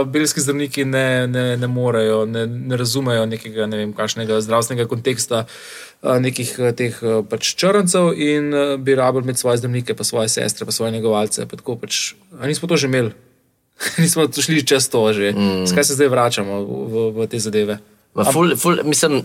uh, 0.00 0.06
belski 0.08 0.40
zdravniki 0.40 0.84
ne, 0.84 1.26
ne, 1.26 1.56
ne 1.56 1.66
morejo, 1.66 2.24
ne, 2.24 2.46
ne 2.46 2.76
razumejo 2.76 3.26
nekega, 3.26 3.66
ne 3.66 3.76
vem, 3.76 3.92
kakšnega 3.92 4.38
zdravstvenega 4.40 4.88
konteksta 4.88 5.42
uh, 5.44 6.16
nekih 6.18 6.54
uh, 6.58 6.70
teh 6.72 6.96
pač 7.28 7.50
črncev 7.54 8.14
in 8.16 8.48
bi 8.80 8.94
rabili 8.94 9.24
imeti 9.24 9.42
svoje 9.42 9.58
zdravnike, 9.58 9.94
pa 9.94 10.04
svoje 10.04 10.28
sestre, 10.28 10.64
pa 10.64 10.72
svoje 10.72 10.92
negovalce. 10.92 11.44
Pa 11.46 11.56
tako 11.56 11.76
pač, 11.76 12.14
a 12.40 12.46
nismo 12.46 12.68
to 12.68 12.76
že 12.76 12.86
imeli, 12.86 13.12
nismo 14.02 14.28
šli 14.28 14.62
čez 14.66 14.88
to 14.88 15.12
že. 15.12 15.32
Mm. 15.32 15.66
Skaj 15.66 15.84
se 15.84 15.94
zdaj 15.94 16.08
vračamo 16.08 16.60
v, 16.60 16.86
v, 16.88 17.10
v 17.18 17.26
te 17.26 17.38
zadeve? 17.38 17.78
Ma 18.14 18.24
Ful, 18.30 18.54
ful, 18.56 18.78
mislim, 18.86 19.24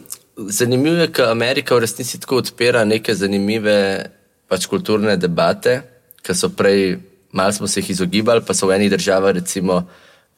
zanimivo 0.49 1.03
je, 1.03 1.11
ker 1.13 1.29
Amerika 1.29 1.75
v 1.75 1.85
resnici 1.85 2.17
tako 2.19 2.41
odpira 2.41 2.81
neke 2.85 3.13
zanimive 3.15 4.09
pač 4.49 4.65
kulturne 4.65 5.13
debate, 5.17 5.81
ki 6.25 6.33
so 6.33 6.49
prej, 6.49 6.97
malo 7.31 7.53
smo 7.53 7.69
se 7.69 7.83
jih 7.83 7.91
izogibali, 7.93 8.41
pa 8.41 8.57
so 8.57 8.67
v 8.67 8.79
enih 8.79 8.89
državah, 8.95 9.35
recimo, 9.37 9.83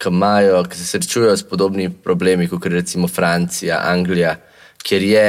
ki 0.02 0.12
imajo, 0.12 0.66
ki 0.68 0.78
se 0.78 0.86
srečujejo 0.90 1.38
s 1.38 1.48
podobnimi 1.48 1.94
problemi, 2.04 2.50
kot 2.52 2.66
je 2.66 2.76
recimo 2.76 3.08
Francija, 3.08 3.80
Anglija, 3.88 4.36
kjer 4.84 5.04
je, 5.04 5.28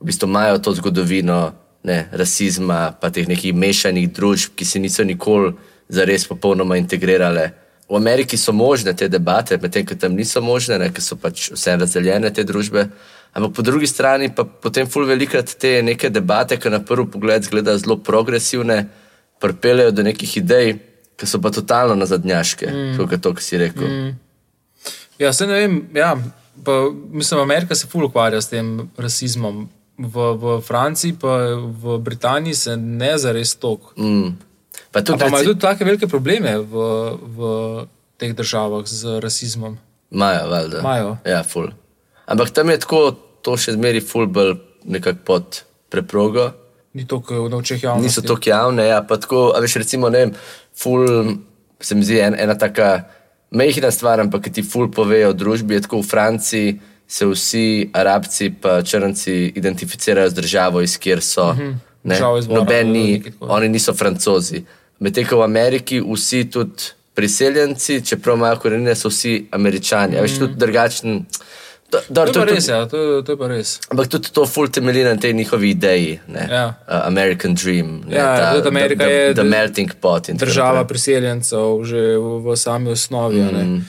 v 0.00 0.08
bistvu 0.08 0.28
imajo 0.30 0.58
to 0.64 0.72
zgodovino 0.78 1.52
ne, 1.84 2.08
rasizma, 2.12 2.94
pa 3.00 3.10
teh 3.10 3.28
nekih 3.28 3.54
mešanih 3.54 4.08
družb, 4.12 4.54
ki 4.56 4.64
se 4.64 4.80
niso 4.80 5.04
nikoli 5.04 5.52
zares 5.88 6.26
popolnoma 6.28 6.78
integrirale. 6.80 7.50
V 7.88 7.96
Ameriki 7.96 8.36
so 8.36 8.52
možne 8.52 8.92
te 8.92 9.08
debate, 9.08 9.56
medtem 9.62 9.86
ko 9.86 9.96
tam 9.96 10.12
niso 10.12 10.42
možne, 10.44 10.76
ne, 10.78 10.90
ker 10.92 11.02
so 11.02 11.16
pač 11.16 11.50
vse 11.54 11.76
razdeljene 11.80 12.30
te 12.34 12.44
družbe. 12.44 12.84
Ampak 13.32 13.54
po 13.56 13.62
drugi 13.62 13.86
strani 13.88 14.28
pa 14.34 14.44
potem 14.44 14.88
ful 14.88 15.06
velikrat 15.08 15.54
te 15.60 15.78
neke 15.82 16.10
debate, 16.12 16.58
ki 16.60 16.72
na 16.72 16.82
prvi 16.84 17.06
pogled 17.12 17.44
izgledajo 17.44 17.80
zelo 17.80 17.96
progresivne, 18.04 18.82
pripeljejo 19.40 19.94
do 19.96 20.04
nekih 20.04 20.36
idej, 20.36 20.74
ki 21.18 21.26
so 21.26 21.40
pa 21.40 21.50
totalno 21.54 21.96
nazadnjaške, 21.98 22.66
mm. 22.66 22.96
kot 22.98 23.12
je 23.12 23.20
to, 23.24 23.32
kar 23.34 23.44
si 23.44 23.60
rekel. 23.60 23.88
Mm. 23.88 24.12
Ja, 25.18 25.32
se 25.32 25.46
ne 25.46 25.54
vem. 25.54 25.80
Ja, 25.94 26.12
pa, 26.64 26.76
mislim, 27.10 27.40
Amerika 27.40 27.74
se 27.74 27.86
ful 27.86 28.04
ukvarja 28.04 28.40
s 28.42 28.52
tem 28.52 28.90
rasizmom. 28.96 29.68
V, 29.98 30.26
v 30.38 30.60
Franciji, 30.62 31.16
pa 31.18 31.40
v 31.58 31.96
Britaniji 31.98 32.54
se 32.54 32.76
ne 32.76 33.16
zares 33.18 33.56
tok. 33.58 33.96
Mm. 33.96 34.36
Pa 34.92 35.02
tudi, 35.02 35.18
Pa 35.18 35.26
imajo 35.26 35.42
reci, 35.42 35.50
tudi 35.52 35.60
tako 35.60 35.84
velike 35.84 36.06
probleme 36.08 36.56
v, 36.58 36.74
v 37.20 37.38
teh 38.16 38.32
državah 38.34 38.86
z 38.86 39.20
rasizmom. 39.20 39.78
imajo, 40.10 40.48
valjda. 40.48 40.78
Imajo. 40.78 41.16
Ja, 41.24 41.42
ful. 41.42 41.68
Ampak 42.26 42.50
tam 42.50 42.70
je 42.70 42.78
tako, 42.78 43.12
to 43.42 43.56
še 43.56 43.76
zmeri 43.76 44.00
ful 44.00 44.26
bolj 44.26 44.56
nekako 44.84 45.24
pod 45.24 45.62
preprogo. 45.92 46.52
Ni 46.96 47.04
to, 47.04 47.20
kot 47.20 47.36
v 47.36 47.54
očeh 47.54 47.82
javnosti. 47.82 48.04
niso 48.04 48.20
tako 48.24 48.48
javne. 48.48 48.88
Ja, 48.88 49.02
pa 49.04 49.20
tako, 49.20 49.52
a 49.52 49.60
veš, 49.60 49.76
recimo, 49.84 50.08
ne 50.08 50.18
vem, 50.18 50.32
ful, 50.72 51.04
se 51.80 51.94
mi 51.94 52.04
zdi 52.04 52.20
en, 52.24 52.34
ena 52.34 52.56
taka 52.58 53.04
mehna 53.52 53.92
stvar, 53.92 54.20
ampak 54.20 54.48
ki 54.48 54.50
ti 54.50 54.62
ful 54.64 54.88
povejo 54.88 55.30
o 55.30 55.36
družbi. 55.36 55.76
Je 55.76 55.84
tako 55.84 56.00
v 56.00 56.08
Franciji 56.08 56.80
se 57.08 57.24
vsi 57.28 57.90
arabci 57.92 58.50
pa 58.60 58.82
črnci 58.84 59.52
identificirajo 59.56 60.32
z 60.32 60.34
državo, 60.34 60.80
iz 60.84 60.96
kjer 60.96 61.20
so. 61.24 61.52
Mm 61.52 61.87
izvora, 62.04 62.54
Noben 62.54 62.90
ni, 62.90 63.22
tako. 63.22 63.46
oni 63.48 63.68
niso 63.68 63.94
francozi. 63.94 64.64
Medtem 64.98 65.24
ko 65.24 65.36
v 65.36 65.42
Ameriki 65.42 66.00
vsi 66.02 66.44
tudi 66.46 66.82
priseljenci, 67.14 68.00
čeprav 68.02 68.36
imajo 68.36 68.56
korenine, 68.56 68.94
so 68.94 69.08
vsi 69.08 69.48
američani. 69.50 70.16
Mm. 70.16 70.22
Veš, 70.22 70.38
tudi 70.38 70.54
drugačen. 70.56 71.24
Do, 71.90 71.98
do, 72.10 72.24
To 72.26 72.32
pa 72.34 72.44
res, 72.44 72.68
ja, 72.68 72.84
to, 72.84 73.22
to 73.22 73.32
je 73.32 73.38
pa 73.38 73.48
res. 73.48 73.80
Ampak 73.88 74.08
tudi 74.08 74.28
to 74.30 74.46
ful 74.46 74.68
temelji 74.68 75.04
na 75.04 75.16
tej 75.16 75.32
njihovi 75.32 75.70
ideji. 75.70 76.18
ne. 76.28 76.48
Ja. 76.50 76.66
Uh, 76.82 77.06
American 77.06 77.54
Dream. 77.54 78.02
ne, 78.06 78.16
Ja, 78.16 78.54
tudi 78.54 78.68
Amerika 78.68 79.04
the, 79.04 79.08
the, 79.08 79.14
je 79.14 79.34
The 79.34 79.42
melting 79.44 79.90
pot. 79.94 80.22
tako 80.22 80.38
Država 80.38 80.68
naprej. 80.74 80.88
priseljencev, 80.88 81.84
že 81.84 81.96
v, 82.16 82.42
v 82.44 82.56
sami 82.56 82.90
osnovi. 82.90 83.40
Mm. 83.40 83.84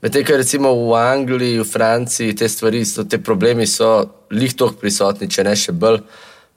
Medtem 0.00 0.24
ko 0.24 0.32
recimo 0.32 0.70
v 0.72 0.94
Angliji, 0.94 1.58
v 1.58 1.64
Franciji 1.64 2.34
te 2.34 2.48
stvari, 2.48 2.84
so, 2.84 3.04
te 3.04 3.18
problemi 3.18 3.66
so 3.66 3.90
lih 4.30 4.54
toliko 4.54 4.76
prisotni, 4.76 5.28
če 5.28 5.44
ne 5.44 5.56
še 5.56 5.72
bolj. 5.72 5.98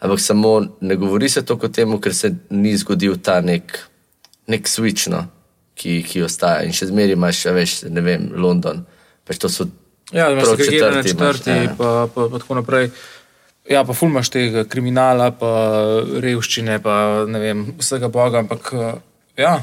Ampak 0.03 0.19
samo 0.19 0.57
ne 0.81 0.95
govori 0.99 1.29
se 1.29 1.45
toliko 1.45 1.69
o 1.69 1.73
tem, 1.73 1.95
ker 2.01 2.13
se 2.13 2.33
ni 2.49 2.75
zgodil 2.77 3.15
ta 3.23 3.39
nek, 3.41 3.79
nek 4.51 4.67
switch, 4.67 5.09
no, 5.09 5.23
ki, 5.79 6.01
ki 6.05 6.25
ostaja. 6.27 6.65
In 6.67 6.75
še 6.75 6.89
zmeraj 6.91 7.15
imaš, 7.15 7.45
veš, 7.55 7.79
ne 7.89 8.03
vem, 8.05 8.29
London. 8.35 8.83
Pač 9.25 9.41
to 9.41 9.49
so 9.49 9.69
Ja, 10.13 10.29
imaš 10.31 10.51
segregirane 10.53 11.03
četrti 11.03 11.17
imaš, 11.17 11.37
četrti, 11.37 11.49
ja. 11.49 11.75
pa, 11.77 12.07
pa, 12.15 12.27
pa 12.31 12.39
tako 12.39 12.55
naprej. 12.55 12.89
Ja, 13.69 13.83
pa 13.83 13.93
fulmaš 13.93 14.29
tega 14.29 14.63
kriminala, 14.69 15.31
pa 15.33 15.51
revščine, 16.21 16.77
pa 16.83 17.25
ne 17.27 17.41
vem, 17.41 17.63
vsega 17.79 18.11
boga, 18.13 18.43
ampak 18.43 18.69
eh, 18.73 18.91
ja. 19.41 19.55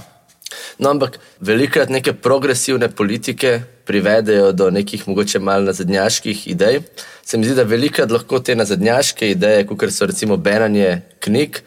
No, 0.79 0.91
ampak 0.91 1.19
velikrat 1.41 1.91
neke 1.91 2.13
progresivne 2.13 2.89
politike 2.89 3.61
privedejo 3.85 4.53
do 4.53 4.71
nekih 4.71 5.09
mogoče 5.09 5.39
malo 5.39 5.65
nazadnjaških 5.71 6.49
idej. 6.51 6.81
Se 7.25 7.39
mi 7.39 7.47
zdi, 7.47 7.55
da 7.55 7.63
velikrat 7.63 8.11
lahko 8.11 8.39
te 8.39 8.55
nazadnjaške 8.55 9.31
ideje, 9.31 9.67
kot 9.67 9.85
so 9.91 10.07
recimo 10.07 10.37
beranje 10.37 11.01
knjig, 11.21 11.63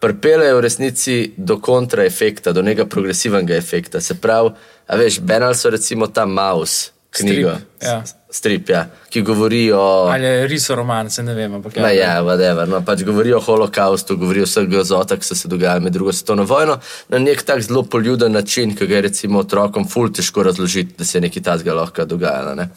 pripeljejo 0.00 0.56
v 0.56 0.60
resnici 0.60 1.16
do 1.36 1.58
kontraefekta, 1.58 2.52
do 2.52 2.62
nekega 2.62 2.86
progresivnega 2.86 3.56
efekta. 3.56 4.00
Se 4.00 4.14
pravi, 4.14 4.54
a 4.86 4.96
veš, 4.96 5.20
Benal 5.20 5.54
so 5.54 5.70
recimo 5.70 6.06
ta 6.06 6.26
Maus 6.26 6.97
knjigo, 7.10 7.50
Strip, 7.50 7.82
ja. 7.82 8.02
Strip 8.30 8.68
ja, 8.68 8.82
ki 9.08 9.22
govori 9.22 9.62
o. 9.72 10.08
Ali 10.12 10.24
je 10.24 10.46
riso 10.46 10.74
roman, 10.76 11.10
se 11.10 11.22
ne 11.22 11.34
vem. 11.34 11.54
Ampak, 11.54 11.76
Ma 11.80 11.90
ja, 11.90 12.18
whatever. 12.22 12.68
No, 12.68 12.82
pač 12.84 13.02
govori 13.08 13.32
o 13.32 13.40
holokaustu, 13.40 14.18
govori 14.20 14.42
o 14.44 14.48
vseh 14.48 14.68
grozotah, 14.68 15.20
ki 15.20 15.24
so 15.24 15.36
se 15.38 15.48
dogajale 15.48 15.80
med 15.86 15.96
drugo 15.96 16.12
svetovno 16.12 16.44
vojno, 16.48 16.78
na 17.08 17.20
nek 17.22 17.42
tak 17.48 17.62
zelo 17.64 17.82
poljuden 17.88 18.36
način, 18.36 18.76
ki 18.76 18.86
ga 18.86 18.98
je 18.98 19.06
recimo 19.08 19.40
otrokom 19.44 19.88
ful 19.88 20.12
težko 20.12 20.44
razložiti, 20.50 20.98
da 20.98 21.08
se 21.08 21.18
je 21.18 21.24
nekaj 21.24 21.42
tazga 21.42 21.74
lahko 21.74 22.04
dogajalo. 22.04 22.54
Ne? 22.58 22.68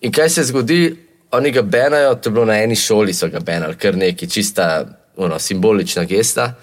In 0.00 0.12
kaj 0.12 0.34
se 0.36 0.44
zgodi? 0.50 0.82
Oni 1.30 1.52
ga 1.54 1.62
benajo, 1.62 2.14
to 2.18 2.28
je 2.28 2.32
bilo 2.34 2.44
na 2.44 2.56
eni 2.58 2.76
šoli, 2.76 3.14
so 3.14 3.28
ga 3.30 3.38
benali, 3.40 3.76
kar 3.78 3.96
neki 3.96 4.26
čista 4.30 4.82
ono, 5.16 5.38
simbolična 5.38 6.04
gesta. 6.10 6.54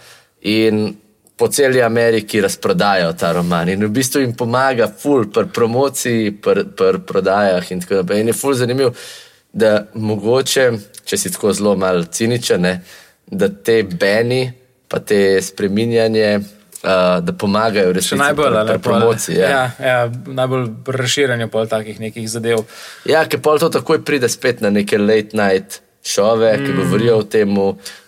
In 0.41 0.97
po 1.37 1.47
celi 1.47 1.81
Ameriki 1.81 2.41
razprodajajo 2.41 3.13
ta 3.13 3.31
roman. 3.31 3.69
In 3.69 3.85
v 3.85 3.89
bistvu 3.93 4.21
jim 4.21 4.33
pomaga, 4.35 4.87
ful, 4.89 5.27
pri 5.29 5.45
promociji, 5.53 6.31
pri, 6.41 6.65
pri 6.77 6.99
prodajah 7.05 7.71
in 7.71 7.81
tako 7.81 8.01
naprej. 8.01 8.21
In 8.21 8.31
je 8.33 8.37
ful 8.37 8.57
zanimiv, 8.57 8.93
da 9.53 9.85
mogoče, 9.93 10.71
če 11.05 11.17
si 11.17 11.31
tako 11.33 11.53
zelo 11.53 11.75
malo 11.77 12.03
ciničen, 12.03 12.61
ne, 12.61 12.73
da 13.27 13.49
te 13.49 13.83
beni, 13.83 14.47
pa 14.87 14.99
te 14.99 15.41
spreminjanje, 15.41 16.29
uh, 16.37 17.17
da 17.21 17.33
pomagajo 17.33 17.93
resnici 17.93 18.21
najbolj, 18.23 18.49
pri, 18.49 18.57
ali 18.57 18.69
pri 18.69 18.83
promociji. 18.89 19.35
Ja. 19.37 19.49
ja, 19.49 19.87
ja, 19.87 20.11
najbolj 20.25 20.69
pri 20.85 21.01
razširjanju 21.03 21.49
pol 21.53 21.67
takih 21.69 21.99
nekih 21.99 22.29
zadev. 22.29 22.65
Ja, 23.05 23.25
ker 23.29 23.41
pol 23.45 23.61
to 23.61 23.69
takoj 23.73 24.01
pride 24.05 24.29
spet 24.29 24.61
na 24.65 24.73
neke 24.73 24.97
late 24.97 25.37
night 25.37 25.81
šove, 26.07 26.51
mm. 26.57 26.65
ki 26.65 26.75
govorijo 26.77 27.19
o 27.21 27.23
tem, 27.23 27.55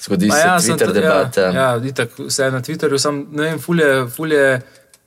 zgodi 0.02 0.28
Ma 0.28 0.36
se 0.36 0.48
ja, 0.48 0.58
Twitter 0.60 0.88
to- 0.88 0.94
debata. 0.94 1.42
Ja, 1.42 1.54
ja 1.54 1.86
itak, 1.86 2.18
vse 2.20 2.52
na 2.52 2.62
Twitterju, 2.62 3.00
sem, 3.00 3.24
ne 3.32 3.50
vem, 3.50 3.60
fulje, 3.60 3.90
fulje 4.16 4.44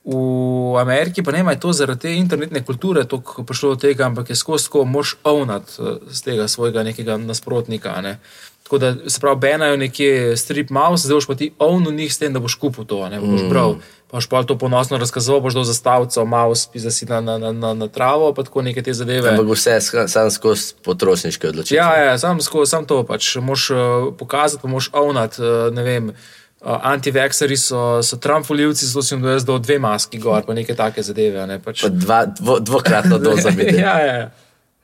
v 0.03 0.75
Ameriki, 0.81 1.23
pa 1.23 1.31
ne 1.31 1.39
vem, 1.39 1.53
je 1.55 1.61
to 1.63 1.71
zaradi 1.73 2.01
te 2.01 2.15
internetne 2.19 2.59
kulture 2.67 3.05
prišlo 3.47 3.75
do 3.75 3.79
tega, 3.85 4.09
ampak 4.09 4.29
je 4.29 4.35
skozi 4.35 4.67
tako, 4.67 4.83
moš 4.85 5.15
ovnat 5.23 5.77
z 6.11 6.21
tega 6.25 6.47
svojega 6.47 6.83
nekega 6.83 7.15
nasprotnika. 7.17 7.95
Ne. 8.03 8.17
Tako 8.63 8.77
da 8.77 9.09
se 9.09 9.19
pravi, 9.19 9.39
benajo 9.39 9.77
nekje 9.77 10.37
strip 10.37 10.69
mouse, 10.69 11.07
zdaj 11.07 11.15
boš 11.15 11.27
pa 11.27 11.35
ti 11.35 11.51
ovno 11.59 11.91
njih 11.91 12.13
s 12.13 12.17
tem, 12.17 12.33
da 12.33 12.39
boš 12.39 12.55
kupil 12.55 12.85
to, 12.85 13.09
ne 13.09 13.19
boš 13.19 13.41
bral. 13.49 13.75
Pa 14.07 14.17
boš 14.17 14.27
pa 14.27 14.43
to 14.43 14.57
ponosno 14.57 14.97
razkazoval, 14.97 15.41
boš 15.41 15.53
dal 15.53 15.63
zastavico, 15.63 16.25
mouse, 16.25 16.69
pisa 16.73 16.91
si 16.91 17.05
na, 17.05 17.21
na, 17.21 17.37
na, 17.37 17.73
na, 17.73 17.87
travo, 17.87 18.33
pa 18.33 18.43
tako 18.43 18.61
neke 18.61 18.81
te 18.81 18.93
zadeve. 18.93 19.29
Ampak 19.29 19.51
vse 19.51 19.79
sam 20.07 20.31
skozi 20.31 20.73
potrošniške 20.83 21.47
odločitve. 21.47 21.77
Ja, 21.77 22.03
ja, 22.03 22.17
sam, 22.17 22.41
sko, 22.41 22.65
sam 22.65 22.85
to 22.85 23.03
pač 23.03 23.35
moš 23.35 23.69
uh, 23.69 23.79
pokazati, 24.19 24.61
pa 24.61 24.67
moš 24.67 24.89
ovnati. 24.93 25.41
Uh, 25.41 25.73
ne 25.75 25.83
vem, 25.83 26.09
uh, 26.09 26.77
antivaxeri 26.93 27.57
so, 27.57 27.99
so 28.03 28.17
Trump 28.17 28.49
voljivci, 28.49 28.85
zato 28.85 29.03
sem 29.03 29.25
jaz 29.25 29.45
dal 29.45 29.59
dve 29.59 29.79
maski 29.79 30.19
gor, 30.23 30.45
pa 30.47 30.53
neke 30.53 30.75
take 30.75 31.03
zadeve. 31.03 31.47
Ne, 31.47 31.59
pač. 31.59 31.83
Pa 31.83 31.89
dva, 31.89 32.25
dvo, 32.25 32.59
dvokratno 32.59 33.19
dozo 33.27 33.51
vidi. 33.51 33.75
ja, 33.81 33.99
ja, 33.99 34.15
ja. 34.15 34.31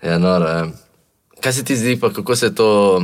Ja, 0.03 0.17
noro, 0.17 0.47
ja. 0.47 0.67
Kaj 1.39 1.53
se 1.53 1.63
ti 1.63 1.75
zdi, 1.77 1.95
pa 1.99 2.11
kako 2.13 2.35
se 2.35 2.55
to, 2.55 3.01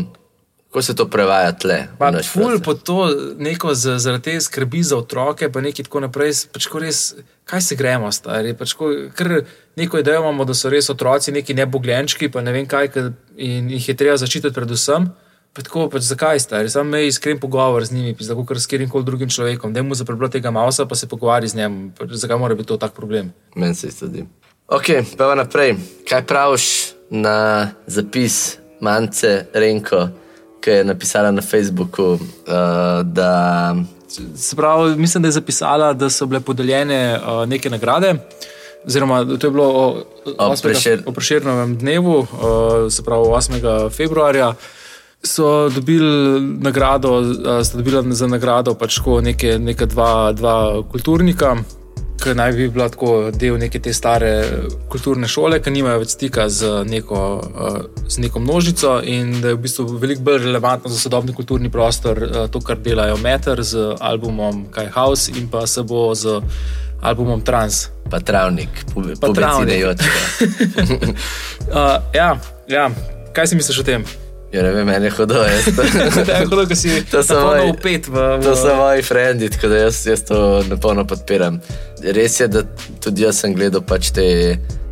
kako 0.76 0.82
se 0.82 0.96
to 0.96 1.08
prevaja 1.08 1.52
tle? 1.52 1.88
ful 2.24 2.60
po 2.60 2.74
to, 2.74 3.08
neko 3.38 3.74
z- 3.74 3.96
zaradi 3.98 4.24
te 4.24 4.42
skrbi 4.42 4.84
za 4.84 4.98
otroke, 4.98 5.48
pa 5.48 5.62
nekaj 5.62 5.86
tako 5.88 6.00
naprej. 6.00 6.52
Pač 6.52 6.68
ko 6.68 6.80
res, 6.80 7.16
kaj 7.46 7.62
se 7.62 7.76
gremo, 7.76 8.12
stari? 8.12 8.52
Pač 8.54 8.74
ko, 8.74 8.92
ker 9.16 9.46
neko 9.76 10.00
idejo 10.00 10.20
imamo, 10.20 10.44
da 10.44 10.52
so 10.54 10.68
res 10.70 10.90
otroci 10.90 11.32
neki 11.32 11.54
nebogljenčki, 11.54 12.28
pa 12.28 12.44
ne 12.44 12.52
vem 12.52 12.68
kaj, 12.68 12.92
in 13.38 13.70
jih 13.72 13.88
je 13.88 13.96
treba 13.96 14.18
zaščititi 14.18 14.52
predvsem. 14.52 15.08
Pa 15.56 15.64
tako, 15.64 15.86
pač 15.88 16.04
zakaj 16.04 16.44
stari? 16.44 16.68
Sam 16.70 16.92
me 16.92 17.06
iskren 17.08 17.40
pogovor 17.40 17.86
z 17.86 17.96
njimi, 17.96 18.18
tako 18.20 18.44
kot 18.44 18.60
s 18.60 18.68
katerim 18.68 18.92
koli 18.92 19.08
drugim 19.08 19.32
človekom. 19.32 19.72
Da 19.72 19.80
mu 19.80 19.96
zaprebo 19.96 20.28
tega 20.28 20.52
mausa, 20.52 20.84
pa 20.86 20.96
se 20.96 21.08
pogovarja 21.08 21.48
z 21.48 21.56
njim. 21.56 21.94
Pač 21.96 22.20
zakaj 22.20 22.36
mora 22.36 22.56
biti 22.56 22.68
to 22.68 22.78
tak 22.78 22.92
problem? 22.92 23.32
Meni 23.56 23.76
se 23.76 23.88
isto 23.88 24.12
zdi. 24.12 24.28
Ok, 24.68 24.92
pa 25.16 25.24
pa 25.24 25.36
naprej. 25.36 25.78
Kaj 26.04 26.28
praviš 26.28 26.92
na 27.10 27.72
zapis 27.88 28.58
Mance 28.82 29.46
Renko, 29.54 30.25
ki 30.66 30.72
je 30.72 30.84
napisala 30.84 31.32
na 31.32 31.42
Facebooku, 31.42 32.04
uh, 32.14 32.20
da 33.04 33.76
Se 34.36 34.56
pravi, 34.56 34.96
mislim, 34.96 35.22
da 35.22 35.28
je 35.28 35.32
zapisala, 35.32 35.94
da 35.94 36.10
so 36.10 36.26
bile 36.26 36.40
podeljene 36.40 37.20
uh, 37.20 37.50
neke 37.50 37.70
nagrade. 37.70 38.16
Oziroma, 38.88 39.26
to 39.38 39.48
je 39.48 39.52
bilo 39.52 39.68
o, 39.68 40.04
Ob 40.38 40.52
8. 40.52 40.64
Prešer- 40.64 41.04
o 41.06 41.12
Prešernovem 41.12 41.78
dnevu, 41.78 42.18
uh, 42.18 42.28
se 42.90 43.04
pravi 43.04 43.24
8. 43.28 43.90
februarja. 43.90 44.54
So 45.24 45.70
dobili 45.70 46.42
nagrado, 46.42 47.20
uh, 47.20 47.28
sta 47.64 47.78
dobila 47.78 48.04
za 48.10 48.28
nagrado 48.28 48.74
pač 48.74 49.00
neke, 49.22 49.60
neka 49.60 49.86
dva, 49.86 50.32
dva 50.32 50.84
kulturnika, 50.92 51.56
ki 52.26 52.34
naj 52.34 52.52
bi 52.58 52.68
bila 52.74 52.88
tako 52.90 53.32
del 53.32 53.58
neke 53.62 53.80
te 53.80 53.94
stare 53.94 54.32
kulturne 54.90 55.28
šole, 55.30 55.60
ki 55.62 55.74
nimajo 55.74 56.02
več 56.02 56.16
stika 56.16 56.48
z 56.50 56.82
neko, 56.90 57.20
uh, 57.46 57.78
z 58.10 58.24
neko 58.24 58.42
množico 58.42 58.96
in 59.06 59.42
da 59.44 59.52
je 59.52 59.60
v 59.60 59.62
bistvu 59.68 59.86
veliko 60.02 60.26
bolj 60.26 60.42
relevantno 60.48 60.90
za 60.90 60.98
sodobni 61.00 61.36
kulturni 61.38 61.70
prostor 61.70 62.24
uh, 62.24 62.40
to, 62.50 62.64
kar 62.66 62.82
delajo 62.82 63.20
Meter 63.22 63.62
z 63.62 63.94
albumom 64.00 64.66
Kaj 64.74 64.90
House 64.98 65.38
in 65.38 65.52
pa 65.54 65.68
se 65.70 65.86
bo 65.86 66.08
z 66.16 66.42
albumom 67.02 67.46
Trans. 67.46 67.90
pa 68.10 68.20
travnik, 68.20 68.70
Pa 69.22 69.30
travnik. 69.34 69.84
Uh, 71.70 71.98
ja, 72.20 72.38
ja, 72.68 72.90
kaj 73.34 73.48
si 73.48 73.56
misliš 73.56 73.86
o 73.86 73.86
tem? 73.86 74.06
Ja, 74.56 74.64
ne 74.64 74.72
vem, 74.72 74.88
meni 74.88 75.06
je 75.06 75.12
hudo. 75.12 75.42
jaz 75.44 75.66
to- 75.76 75.84
Da 76.24 76.34
je 76.34 76.46
hudo, 76.46 76.64
da 76.64 76.76
si 76.76 76.94
To 77.12 77.20
so 77.22 77.36
moji- 77.42 77.70
upet 77.70 78.08
v, 78.08 78.14
v... 78.38 78.42
To 78.42 78.56
so 78.56 78.76
moji 78.76 79.04
frendi, 79.04 79.50
tako 79.50 79.68
da 79.68 79.78
jaz, 79.78 80.06
jaz 80.08 80.24
to 80.24 80.38
napolno 80.64 81.04
podpiram. 81.06 81.60
Res 82.06 82.40
je, 82.40 82.48
da 82.48 82.62
tudi 83.00 83.22
jaz 83.22 83.36
sem 83.36 83.54
gledal 83.54 83.84
pač 83.84 84.12
te 84.12 84.26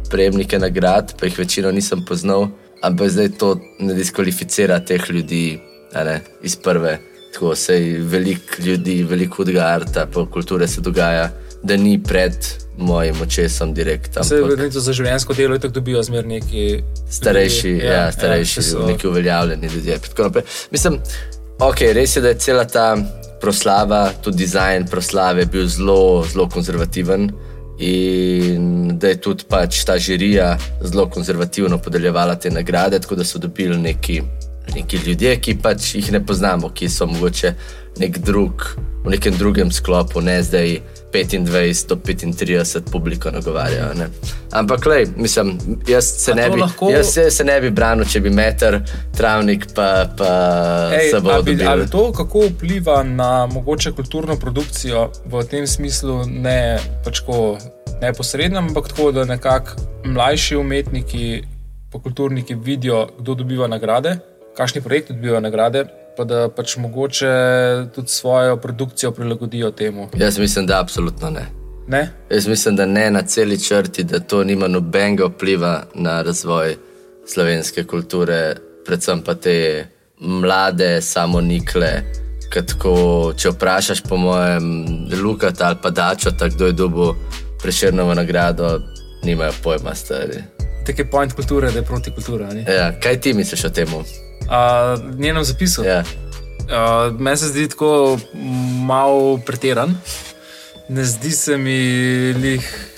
prejemnike 0.10 0.60
nagrad, 0.60 1.14
pa 1.16 1.26
jih 1.26 1.38
večino 1.38 1.72
nisem 1.72 2.04
poznal, 2.04 2.50
ampak 2.82 3.10
zdaj 3.10 3.30
to 3.34 3.54
ne 3.80 3.94
diskvalificira 3.94 4.80
teh 4.82 5.02
ljudi 5.10 5.60
ne, 5.96 6.20
iz 6.42 6.56
prve. 6.56 6.98
Tako 7.34 7.56
se 7.56 7.78
veliko 8.00 8.60
ljudi, 8.60 9.00
veliko 9.04 9.36
hudega 9.38 9.64
arta, 9.68 10.04
pa 10.06 10.26
kulture 10.28 10.68
se 10.68 10.82
dogaja, 10.82 11.30
da 11.64 11.78
ni 11.78 12.04
pred 12.04 12.34
mojim 12.78 13.22
očesom 13.22 13.74
direkt. 13.74 14.18
Se 14.24 14.36
verjetno 14.36 14.80
za 14.80 14.94
življenjsko 14.94 15.34
delo 15.34 15.58
tako 15.58 15.74
dobijo 15.74 16.04
zmer 16.04 16.26
neki 16.26 16.84
starejši, 17.10 17.70
ljudje. 17.70 17.86
ja, 17.86 17.94
ja, 17.94 18.12
starejši, 18.12 18.56
ki 18.56 18.62
so- 18.62 18.82
ja, 18.82 18.88
neki 18.88 19.08
uveljavljeni 19.08 19.68
ljudje. 19.68 20.00
Mislim, 20.72 21.00
ok, 21.60 21.82
res 21.94 22.16
je, 22.16 22.22
da 22.22 22.28
je 22.28 22.40
cela 22.40 22.66
ta 22.66 22.98
proslava, 23.42 24.12
tudi 24.22 24.38
dizajn 24.38 24.88
proslave 24.88 25.46
bil 25.46 25.68
zelo, 25.68 26.26
zelo 26.34 26.50
konzervativen. 26.50 27.32
In 27.80 29.00
da 29.00 29.08
je 29.08 29.18
tudi 29.18 29.44
pač 29.50 29.84
ta 29.84 29.98
žirija 29.98 30.58
zelo 30.84 31.10
konzervativno 31.10 31.78
podeljevala 31.78 32.36
te 32.36 32.50
nagrade, 32.50 33.00
tako 33.00 33.16
da 33.16 33.24
so 33.24 33.40
dobili 33.40 33.78
neki, 33.78 34.22
neki 34.76 34.98
ljudje, 35.06 35.36
ki 35.42 35.58
pač 35.62 35.96
jih 35.96 36.12
ne 36.12 36.26
poznamo, 36.26 36.70
ki 36.70 36.90
so 36.90 37.06
mogoče 37.06 37.54
nek 38.00 38.18
drug, 38.18 38.64
v 39.06 39.10
nekem 39.10 39.36
drugem 39.38 39.72
sklopu, 39.72 40.22
ne 40.22 40.44
zdaj 40.44 40.80
25 41.14 41.88
do 41.88 41.96
35 41.96 42.82
publiko 42.92 43.32
nagovarjajo. 43.32 43.94
Ne. 43.94 44.08
Ampak, 44.52 44.86
lej, 44.86 45.06
mislim, 45.16 45.58
jaz 45.88 46.06
se, 46.06 46.34
ne 46.34 46.50
bi, 46.50 46.62
lahko- 46.62 46.90
jaz 46.92 47.14
se, 47.14 47.32
se 47.32 47.44
ne 47.44 47.62
bi 47.62 47.70
branil, 47.70 48.06
če 48.06 48.20
bi 48.20 48.30
meter, 48.30 48.80
travnik 49.18 49.68
pa, 49.76 50.10
pa 50.18 50.32
Ej, 50.94 51.12
se 51.12 51.20
bo 51.20 51.36
dobil. 51.36 51.68
ali 51.70 51.90
to 51.90 52.12
kako 52.12 52.48
vpliva 52.48 53.04
na 53.04 53.46
mogoče 53.46 53.92
kulturno 53.92 54.36
produkcijo 54.36 55.12
v 55.26 55.44
tem 55.44 55.68
smislu, 55.68 56.26
ne 56.26 56.80
pač 57.06 57.20
tako 57.20 57.58
neposredno, 58.02 58.60
ampak 58.60 58.88
tako, 58.88 59.12
da 59.12 59.26
nekako 59.26 59.72
mlajši 60.06 60.56
umetniki, 60.56 61.44
pa 61.92 62.00
kulturniki 62.00 62.56
vidijo, 62.56 63.08
kdo 63.20 63.36
dobiva 63.36 63.68
nagrade, 63.68 64.18
kakšni 64.58 64.82
projekti 64.82 65.14
dobivajo 65.14 65.42
nagrade, 65.42 65.86
pa 66.18 66.24
da 66.24 66.50
pač 66.50 66.78
mogoče 66.78 67.28
tudi 67.96 68.08
svojo 68.08 68.58
produkcijo 68.58 69.12
prilagodijo 69.12 69.72
temu. 69.72 70.10
Jaz 70.18 70.40
mislim, 70.40 70.66
da 70.66 70.80
absolutno 70.80 71.30
ne. 71.30 71.46
Ne? 71.88 72.10
Jaz 72.32 72.48
mislim, 72.48 72.76
da 72.76 72.86
ne 72.86 73.12
na 73.12 73.22
celi 73.22 73.60
črti, 73.64 74.04
da 74.04 74.20
to 74.20 74.44
nima 74.44 74.68
nobenega 74.68 75.26
vpliva 75.26 75.84
na 75.94 76.22
razvoj 76.22 76.76
slovenske 77.28 77.84
kulture, 77.84 78.56
predvsem 78.86 79.22
pa 79.22 79.36
te 79.36 79.86
mlade, 80.20 81.02
samonikle. 81.02 82.04
ker 82.54 82.66
Tako, 82.66 83.34
če 83.38 83.50
vprašaš, 83.50 84.04
po 84.06 84.18
mojem, 84.18 84.86
Lukata 85.24 85.68
ali 85.68 85.78
pa 85.82 85.90
Dačo, 85.90 86.30
kdo 86.56 86.66
je 86.66 86.74
dobil 86.74 87.16
preširno 87.62 88.14
nagrado, 88.14 88.80
nimajo 89.24 89.52
pojma, 89.64 89.96
stari. 89.96 90.44
Tak 90.86 91.00
je 91.00 91.10
point 91.10 91.34
kulture, 91.34 91.72
da 91.72 91.80
je 91.80 91.86
proti 91.86 92.12
kulturi. 92.12 92.44
Ja, 92.68 92.92
kaj 93.00 93.20
ti 93.22 93.34
misliš 93.34 93.66
o 93.66 93.70
tem? 93.70 93.88
A, 94.54 94.98
njenem 95.18 95.44
zapisu. 95.44 95.84
Ja. 95.84 96.04
Uh, 96.64 97.20
Meni 97.20 97.38
se 97.38 97.48
zdi 97.48 97.68
tako 97.68 98.20
malo 98.86 99.38
pretiran. 99.46 99.96
Ne 100.90 101.06
zdi 101.06 101.32
se 101.32 101.58
mi 101.58 101.80
lih. 102.34 102.90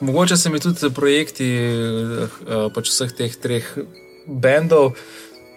Mogoče 0.00 0.36
se 0.36 0.50
mi 0.50 0.60
tudi 0.60 0.90
projekti 0.94 1.46
uh, 1.70 2.72
pač 2.74 2.90
vseh 2.90 3.14
teh 3.14 3.34
treh 3.42 3.66
bendov 4.26 4.92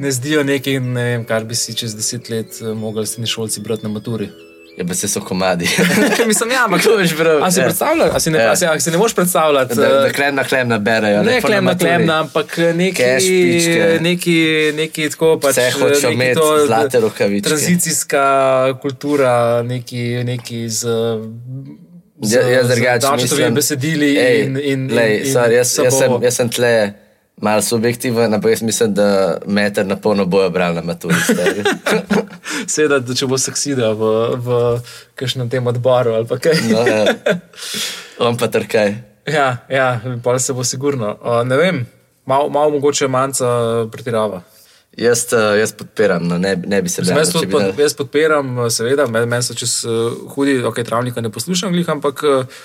ne 0.01 0.11
zdijo 0.11 0.43
nekaj, 0.43 0.79
ne 0.79 1.03
vem, 1.03 1.25
kar 1.25 1.45
bi 1.45 1.55
si 1.55 1.75
čez 1.77 1.93
deset 1.95 2.29
let 2.29 2.57
uh, 2.61 2.71
mogli 2.77 3.05
srednji 3.07 3.29
šolci 3.29 3.61
brati 3.61 3.85
na 3.85 3.91
maturi. 3.93 4.29
Ja, 4.77 4.85
pa 4.85 4.93
se 4.93 5.07
so 5.07 5.21
komadi. 5.21 5.67
Mislim, 6.27 6.51
ja, 6.51 6.65
ampak 6.65 6.81
Kako 6.83 6.97
boš 6.97 7.15
bral? 7.15 7.43
A 7.43 7.51
si 7.51 7.59
Ja. 7.59 7.63
predstavljaš, 7.65 8.09
a 8.13 8.19
si 8.19 8.29
ne, 8.31 8.39
Ja. 8.39 8.51
a 8.51 8.55
si, 8.55 8.65
a 8.65 8.79
si 8.79 8.91
ne 8.91 8.97
moreš 8.97 9.15
predstavljati? 9.15 9.75
Da, 9.75 9.81
da 9.81 10.07
eh, 10.07 10.11
klem 10.11 10.35
na 10.35 10.43
klem 10.43 10.67
naberajo. 10.67 11.23
Ne 11.23 11.41
po 11.41 11.47
klemna, 11.47 11.61
maturi. 11.63 11.89
klemna, 11.89 12.19
ampak 12.19 12.57
neki, 12.75 12.97
Cash 12.97 13.25
neki, 14.01 14.37
neki 14.75 15.09
tako 15.09 15.39
pač. 15.39 15.51
Vse 15.51 15.71
hočejo 15.71 15.89
neki 16.01 16.13
imeti 16.13 16.35
to, 16.35 16.65
zlate 16.65 16.99
rokavičke. 16.99 17.49
Tranzicijska 17.49 18.23
kultura, 18.81 19.33
neki, 19.63 20.23
neki 20.23 20.69
z. 20.69 20.87
z 22.21 22.33
Ja, 22.33 22.41
jaz 22.41 22.67
drugače 22.67 22.99
Dačetovimi 22.99 23.21
mislim- 23.23 23.55
besedili 23.55 24.17
Ej, 24.17 24.41
in. 24.41 24.57
in, 24.57 24.89
lej, 24.95 25.17
in, 25.17 25.25
sorry, 25.25 25.51
jaz, 25.51 25.77
jaz, 25.77 25.97
sem, 25.97 26.11
jaz 26.21 26.35
sem 26.35 26.49
tle 26.49 26.93
malo 27.41 27.61
subjektiven, 27.61 28.33
ampak 28.33 28.51
jaz 28.51 28.61
mislim, 28.61 28.93
da 28.93 29.37
meter 29.45 29.85
na 29.85 29.95
polno 29.95 30.25
bojo 30.25 30.49
brali 30.49 30.75
na 30.75 30.81
maturi. 30.81 31.15
Seveda, 32.73 32.99
da 32.99 33.15
če 33.15 33.27
bo 33.27 33.37
saksida 33.37 33.91
v, 33.97 34.11
v 34.37 34.59
kakšnem 35.15 35.49
tem 35.49 35.67
odboru 35.67 36.13
ali 36.17 36.39
kaj. 36.39 36.61
No, 36.69 36.85
ja. 36.87 37.15
On 38.25 38.37
pa 38.37 38.47
trkaj. 38.47 38.95
Ja, 39.25 39.57
ja 39.69 40.01
pa 40.23 40.39
se 40.39 40.53
bo 40.53 40.63
sigurno. 40.63 41.17
Uh, 41.21 41.41
ne 41.47 41.57
vem, 41.57 41.85
malo 42.25 42.49
mal 42.49 42.69
mogoče 42.71 43.07
manjca 43.07 43.49
pretirava. 43.91 44.41
Jaz, 44.97 45.33
eh, 45.33 45.59
jaz 45.59 45.71
podpiram, 45.71 46.25
no, 46.27 46.37
ne, 46.37 46.55
ne 46.67 46.81
bi 46.81 46.89
se 46.89 47.01
branil, 47.01 47.21
Jaz, 47.21 47.31
pod, 47.31 47.47
dal- 47.47 47.79
jaz 47.79 47.93
podpiram, 47.95 48.49
eh, 48.59 48.69
seveda, 48.69 49.05
meni 49.07 49.25
men 49.25 49.43
so 49.43 49.55
čez 49.55 49.85
uh, 49.87 50.11
hudi, 50.33 50.57
ok, 50.67 50.81
travnika 50.83 51.23
ne 51.23 51.31
poslušam, 51.31 51.71
glih, 51.71 51.87
ampak 51.89 52.23
uh, 52.27 52.59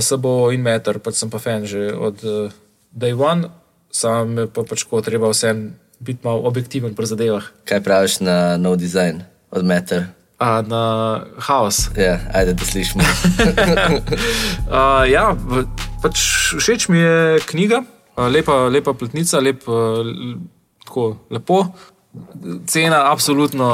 se 0.00 0.16
bo 0.16 0.48
in 0.56 0.64
meter, 0.64 0.96
pač 1.04 1.20
sem 1.20 1.30
pa 1.30 1.38
fan 1.38 1.68
že 1.68 1.90
od 1.92 2.24
uh, 2.24 2.54
day 2.96 3.12
one, 3.12 3.50
sam 3.96 4.36
pa 4.52 4.64
pač 4.68 4.84
ko 4.84 5.00
treba 5.00 5.30
vsem 5.32 5.72
biti 6.00 6.20
malo 6.24 6.44
objektiven 6.44 6.92
pri 6.94 7.08
zadevah. 7.08 7.44
Kaj 7.64 7.80
praviš 7.80 8.20
na 8.20 8.56
nov 8.60 8.76
dizajn 8.76 9.24
od 9.50 9.64
meter? 9.64 10.12
A 10.36 10.60
na 10.60 10.84
haos. 11.40 11.88
Ja, 11.96 12.20
ajde, 12.36 12.52
da 12.60 12.64
slišimo. 12.64 13.04
Uh, 14.66 15.06
ja, 15.06 15.30
pač 16.02 16.18
všeč 16.58 16.88
mi 16.90 16.98
je 16.98 17.38
knjiga, 17.46 17.78
lepa, 18.18 18.66
lepa 18.66 18.92
pletnica, 18.98 19.38
lep, 19.38 19.62
tako 20.82 21.04
lepo, 21.30 21.60
cena, 22.66 23.06
absolutno, 23.12 23.70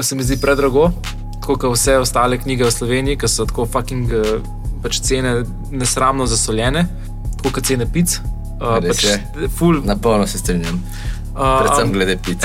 se 0.00 0.16
mi 0.16 0.24
zdi 0.24 0.40
predrago, 0.40 0.88
tako 1.36 1.58
kot 1.60 1.76
vse 1.76 1.98
ostale 2.00 2.40
knjige 2.40 2.64
v 2.64 2.72
Sloveniji, 2.72 3.20
ki 3.20 3.28
so 3.28 3.44
tako 3.44 3.68
fucking 3.68 4.08
pač 4.80 5.02
cene 5.04 5.42
nesramno 5.68 6.24
zasoljene, 6.26 6.86
tako 7.36 7.58
kot 7.60 7.68
cene 7.68 7.86
pic. 7.92 8.16
Uh, 8.62 8.78
pač, 8.86 9.06
ful, 9.58 9.80
Na 9.84 9.96
polno 9.98 10.26
se 10.26 10.38
strinjam. 10.38 10.78
uh, 11.34 11.58
Predvsem 11.62 11.92
glede 11.92 12.16
pic. 12.22 12.44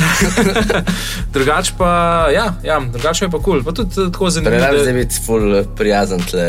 drugač 1.35 1.71
pa, 1.77 1.91
ja, 2.33 2.47
ja 2.63 2.79
drugače 2.79 3.25
je 3.25 3.29
pa 3.29 3.37
kul. 3.37 3.43
Cool. 3.43 3.63
Pa 3.63 3.71
tudi 3.71 4.01
eh, 4.01 4.11
tako 4.11 4.29
zanimivo. 4.29 4.71
Da- 4.71 4.81
zdaj 4.81 4.97
biti 4.97 5.21
ful 5.25 5.61
prijazen 5.77 6.25
tle, 6.25 6.47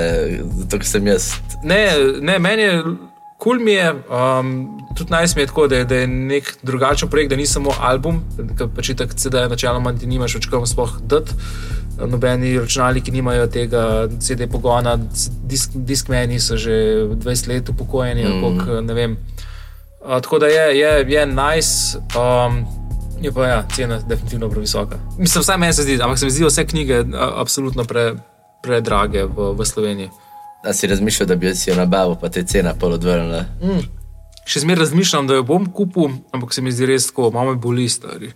zato 0.63 0.81
ker 0.81 0.89
sem 0.89 1.07
jaz. 1.07 1.33
Ne, 1.63 1.85
ne, 2.21 2.39
meni 2.39 2.63
je 2.63 2.83
kul, 2.83 2.97
cool 3.43 3.65
mi 3.65 3.77
je, 3.77 3.91
um, 3.93 4.53
tudi 4.97 5.13
naj 5.13 5.29
mi 5.37 5.43
je 5.43 5.51
tako, 5.53 5.67
da 5.69 5.83
je, 5.83 5.85
da 5.85 6.03
je 6.03 6.07
nek 6.07 6.55
drugačen 6.63 7.11
projekt, 7.11 7.31
da 7.31 7.37
ni 7.37 7.47
samo 7.47 7.75
album, 7.81 8.23
ki 8.59 8.71
pač 8.77 8.95
tako 8.97 9.19
CD, 9.19 9.45
načeloma 9.51 9.93
ti 9.99 10.09
nimaš 10.11 10.39
več 10.39 10.49
kam 10.51 10.67
sploh 10.67 10.99
dati. 11.07 11.37
Nobeni 11.99 12.53
računalniki 12.59 13.11
nimajo 13.11 13.49
tega 13.51 14.07
CD 14.23 14.47
pogona, 14.51 14.95
disk, 15.51 15.75
diskmeni 15.75 16.39
so 16.41 16.57
že 16.57 17.09
20 17.11 17.49
let 17.51 17.69
upokojeni, 17.69 18.23
mm. 18.25 18.43
koliko, 18.43 18.81
ne 18.87 18.95
vem. 18.95 19.17
Uh, 20.09 20.23
tako 20.23 20.39
da 20.39 20.47
je, 20.47 20.79
je, 20.79 21.07
je 21.09 21.27
nice. 21.27 21.99
Um, 22.17 22.65
Je 23.21 23.33
pa 23.33 23.47
ja, 23.47 23.65
cena 23.75 23.99
definitivno 24.09 24.49
previsoka. 24.49 24.97
Mislim, 25.19 25.43
vsaj 25.43 25.57
meni 25.59 25.73
se 25.73 25.83
zdi, 25.83 25.99
ampak 26.03 26.19
se 26.19 26.25
mi 26.25 26.31
zdijo 26.31 26.49
vse 26.49 26.67
knjige 26.67 26.95
a, 27.15 27.33
absolutno 27.37 27.85
pre, 27.85 28.15
predrage 28.63 29.25
v, 29.25 29.53
v 29.59 29.65
Sloveniji. 29.65 30.11
Da 30.65 30.73
si 30.73 30.87
razmišljal, 30.87 31.27
da 31.27 31.35
bi 31.35 31.55
si 31.55 31.71
jo 31.71 31.77
nabavil, 31.77 32.15
pa 32.15 32.29
te 32.29 32.45
cena 32.47 32.75
pol 32.75 32.93
odvrnila. 32.93 33.45
Mm. 33.63 33.98
Še 34.49 34.63
zmeraj 34.65 34.87
razmišljam, 34.87 35.27
da 35.29 35.37
jo 35.37 35.45
bom 35.45 35.67
kupil, 35.77 36.09
ampak 36.33 36.55
se 36.57 36.63
mi 36.65 36.73
zdi 36.73 36.87
res 36.89 37.11
tako, 37.11 37.29
malo 37.35 37.53
me 37.53 37.61
boli. 37.61 37.85
Stari. 37.93 38.31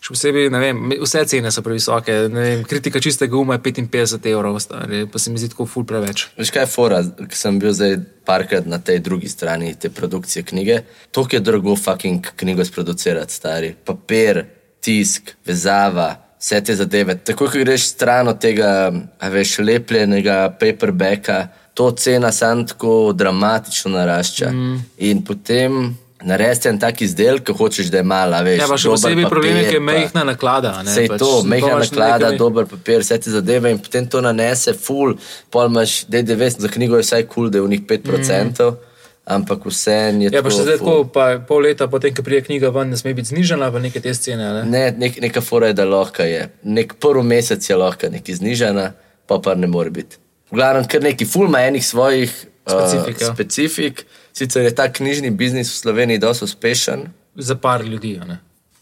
Še 0.00 0.14
posebej, 0.14 0.48
ne 0.52 0.60
vem, 0.62 0.78
vse 1.02 1.22
cene 1.28 1.52
so 1.52 1.60
previsoke. 1.64 2.14
Vem, 2.32 2.62
kritika 2.68 3.02
čistega 3.04 3.36
uma 3.36 3.58
je 3.58 3.62
55 3.66 4.28
evrov, 4.32 4.56
stari, 4.64 5.02
pa 5.10 5.20
se 5.20 5.32
mi 5.32 5.40
zdi 5.40 5.50
tako 5.52 5.66
ful 5.68 5.84
preveč. 5.88 6.30
Veš 6.40 6.52
kaj 6.54 6.64
je 6.64 6.70
fora, 6.72 7.02
ker 7.04 7.36
sem 7.36 7.60
bil 7.60 7.74
zdaj 7.76 7.98
parkrat 8.28 8.68
na 8.70 8.80
tej 8.80 9.02
drugi 9.04 9.28
strani 9.28 9.74
te 9.76 9.92
produkcije 9.92 10.46
knjige. 10.48 10.80
To 11.12 11.26
je 11.28 11.42
drago 11.44 11.76
fucking 11.76 12.32
knjigo 12.40 12.64
sproducirati, 12.64 13.36
stari. 13.36 13.74
Papir, 13.76 14.44
tisk, 14.80 15.34
vezava, 15.44 16.14
vse 16.40 16.60
te 16.64 16.76
zadeve. 16.76 17.18
Tako, 17.20 17.50
ko 17.52 17.60
greš 17.60 17.90
stran 17.92 18.32
od 18.32 18.40
tega, 18.40 18.88
veš, 19.32 19.58
lepljenega 19.60 20.46
paperbacka, 20.60 21.42
to 21.80 21.90
cena 21.90 22.32
sam 22.32 22.66
tako 22.66 23.12
dramatično 23.12 23.90
narašča. 23.90 24.50
Mm. 24.50 24.84
In 24.98 25.24
potem 25.24 25.96
narediti 26.22 26.68
en 26.68 26.78
tak 26.78 27.00
izdelek, 27.00 27.46
ki 27.46 27.54
hočeš, 27.56 27.88
da 27.88 28.02
je 28.02 28.04
mala, 28.04 28.42
veš. 28.44 28.58
Ja, 28.60 28.66
pa 28.68 28.76
še 28.76 28.90
posebej 28.92 29.28
problem 29.32 29.56
je, 29.56 29.62
ker 29.64 29.78
je 29.78 29.80
mehna 29.86 30.26
naklada. 30.28 30.74
Vse 30.84 31.06
pač, 31.08 31.24
to, 31.24 31.30
mehna 31.48 31.78
naklada, 31.80 32.26
nekaj- 32.26 32.38
dober 32.42 32.68
papir, 32.68 33.00
vse 33.00 33.16
te 33.16 33.32
zadeve 33.32 33.72
in 33.72 33.80
potem 33.80 34.04
to 34.12 34.20
nanese, 34.20 34.76
full, 34.76 35.16
pol 35.48 35.72
imaš 35.72 36.04
DDV, 36.12 36.52
za 36.66 36.68
knjigo 36.76 37.00
je 37.00 37.08
vsaj 37.08 37.24
kul, 37.24 37.32
cool, 37.34 37.50
da 37.50 37.62
je 37.62 37.64
v 37.64 37.72
njih 37.72 37.88
5%, 37.88 38.68
mm. 38.68 38.94
ampak 39.40 39.64
vse 39.72 39.98
je 40.20 40.36
Ja, 40.36 40.44
pa 40.44 40.52
še 40.52 40.68
zdaj, 40.68 40.80
tako, 40.84 41.00
pa 41.08 41.32
pol 41.48 41.64
leta 41.64 41.88
potem, 41.88 42.12
ko 42.12 42.28
prije 42.28 42.44
knjiga 42.52 42.76
ven, 42.76 42.92
ne 42.92 43.00
sme 43.00 43.16
biti 43.16 43.32
znižena, 43.32 43.72
pa 43.72 43.80
neke 43.80 44.04
te 44.04 44.12
scene. 44.12 44.52
Ne? 44.60 44.68
Ne, 44.68 44.86
nek, 44.92 45.16
neka 45.24 45.40
fora 45.40 45.72
je, 45.72 45.80
da 45.80 45.88
lahko 45.88 46.28
je. 46.28 46.50
Nek 46.68 46.98
prvi 47.00 47.24
mesec 47.24 47.64
je 47.64 47.80
lahko 47.80 48.12
nekaj 48.12 48.44
znižana, 48.44 48.90
pa 49.24 49.40
pa 49.40 49.56
ne 49.56 49.72
more 49.72 49.88
biti. 49.88 50.20
V 50.50 50.58
glavnem, 50.58 50.86
kar 50.88 51.02
neki 51.02 51.26
ful 51.26 51.46
ima 51.46 51.60
enih 51.62 51.86
svojih 51.86 52.46
Specifik, 52.70 53.16
uh, 53.20 53.34
specifik. 53.34 54.06
Sicer 54.32 54.62
je 54.62 54.74
ta 54.74 54.92
knjižni 54.92 55.30
biznis 55.30 55.72
v 55.72 55.76
Sloveniji 55.76 56.18
dosti 56.18 56.44
uspešen. 56.44 57.08
Za 57.34 57.54
par 57.54 57.84
ljudi. 57.84 58.18
a 58.22 58.24
Ne, 58.24 58.38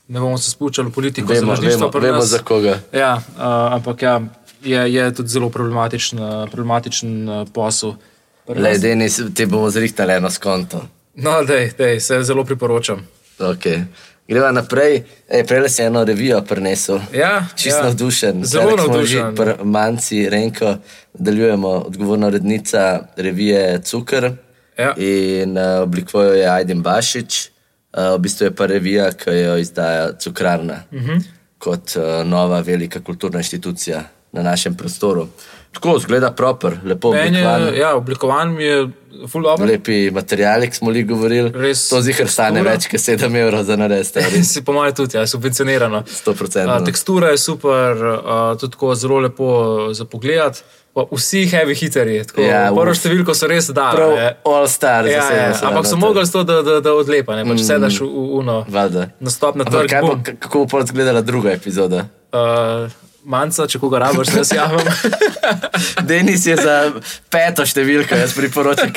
ne 0.08 0.20
bomo 0.20 0.38
se 0.38 0.50
spuščali 0.50 0.88
v 0.88 0.92
politiko, 0.92 1.32
Vemo, 1.32 1.54
vemo, 1.54 1.90
vemo 2.00 2.22
za 2.22 2.38
koga. 2.38 2.80
Ja, 2.92 3.16
uh, 3.16 3.42
ampak 3.74 4.02
ja, 4.02 4.20
je, 4.64 4.92
je 4.94 5.14
tudi 5.14 5.28
zelo 5.28 5.50
problematičen, 5.50 6.18
uh, 6.18 6.50
problematičen 6.50 7.28
uh, 7.28 7.48
posel. 7.52 7.94
Le. 8.48 8.78
Denis, 8.78 9.20
te 9.34 9.46
bomo 9.46 9.70
zrihtali 9.70 10.12
eno 10.12 10.30
skonto. 10.30 10.80
No, 11.14 11.42
dej, 11.44 11.72
dej, 11.78 12.00
se 12.00 12.22
zelo 12.22 12.44
priporočam. 12.44 13.02
Okay. 13.38 13.84
Greva 14.28 14.52
naprej. 14.52 15.02
E, 15.28 15.44
Prej 15.44 15.68
si 15.68 15.82
eno 15.82 16.04
revijo 16.04 16.42
prinesel. 16.44 17.00
Ja, 17.14 17.46
Čisto 17.56 17.78
ja. 17.78 17.84
navdušen. 17.84 18.44
Zelo 18.44 18.76
navdušen. 18.76 19.34
pri 19.34 19.54
Manci, 19.64 20.28
Renko, 20.28 20.76
nadaljujemo 21.14 21.68
odgovorna 21.68 22.26
urednica 22.26 23.00
revije 23.16 23.82
Cukr. 23.82 24.30
Ja. 24.78 24.94
In 24.96 25.56
uh, 25.58 25.82
oblikoval 25.82 26.26
jo 26.26 26.32
je 26.34 26.46
Aiden 26.48 26.82
Bašič. 26.82 27.48
Uh, 27.92 28.14
v 28.14 28.18
bistvu 28.18 28.44
je 28.44 28.54
pa 28.54 28.66
revija, 28.66 29.12
ki 29.12 29.30
jo 29.30 29.56
izdaja 29.56 30.12
Cukrarna 30.18 30.82
uh 30.92 30.98
Mhm. 31.00 31.10
-huh. 31.10 31.22
kot 31.58 31.96
uh, 31.96 32.26
nova 32.26 32.60
velika 32.60 33.00
kulturna 33.00 33.38
inštitucija 33.38 34.02
na 34.32 34.42
našem 34.42 34.74
prostoru. 34.74 35.28
Tako 35.72 35.98
zgleda 35.98 36.30
proper, 36.32 36.78
lepo 36.84 37.08
oblikovan. 37.08 37.62
je, 37.62 37.78
ja, 37.78 37.94
oblikovan 37.94 38.54
mi 38.54 38.64
je 38.64 38.88
ful 39.28 39.42
dobro. 39.42 39.66
Lepi 39.66 40.10
materiali, 40.10 40.70
ki 40.70 40.76
smo 40.76 40.90
li 40.90 41.02
govorili. 41.04 41.52
Res 41.54 41.88
to 41.88 42.00
zihar 42.02 42.28
stane 42.28 42.62
več 42.62 42.88
kot 42.88 43.00
7 43.00 43.36
evrov 43.36 43.62
za 43.64 43.76
narediti. 43.76 44.24
Si 44.44 44.64
po 44.64 44.72
mojem 44.72 44.94
tudi, 44.94 45.16
ja, 45.16 45.26
subvencionirano. 45.26 46.02
100%. 46.02 46.66
A, 46.66 46.80
tekstura 46.84 47.30
je 47.30 47.38
super, 47.38 47.94
a, 48.16 48.56
tudi 48.60 48.72
tako 48.72 48.94
zelo 48.94 49.20
lepo 49.20 49.48
za 49.92 50.04
pogled. 50.04 50.62
Vsi 51.10 51.46
heavy 51.46 51.74
hitterji, 51.74 52.24
tako 52.24 52.42
Ja, 52.42 52.48
ja, 52.48 52.70
prvo 52.74 52.90
uf. 52.90 52.98
številko 52.98 53.34
so 53.34 53.46
res 53.46 53.68
dali. 53.70 53.96
Prav, 53.96 54.14
all 54.44 54.66
star, 54.66 55.06
Ja, 55.06 55.22
ja, 55.30 55.52
ampak 55.62 55.86
so 55.86 55.94
mogli 55.96 56.24
to, 56.26 56.42
da, 56.42 56.62
da, 56.62 56.80
da 56.80 56.90
odlepa, 56.92 57.36
ne 57.38 57.44
pač 57.46 57.60
mm. 57.60 57.66
sedaš 57.68 58.00
v, 58.02 58.08
uno. 58.40 58.64
Valjda. 58.68 59.04
Nastop 59.20 59.54
na 59.54 59.64
trg. 59.64 59.94
bo, 60.02 60.16
k- 60.18 60.34
kako 60.40 60.64
bo 60.66 60.80
izgledala 60.82 61.22
druga 61.22 61.52
epizoda? 61.54 62.08
Uh, 62.32 62.90
manjca, 63.28 63.66
če 63.68 63.80
koga 63.82 64.00
rabiš, 64.02 64.32
da 64.32 64.44
se 64.44 64.56
javim. 64.56 64.88
Denis 66.08 66.46
je 66.48 66.56
za 66.56 66.76
peto 67.32 67.66
številko, 67.68 68.16
jaz 68.16 68.34
priporočam, 68.36 68.92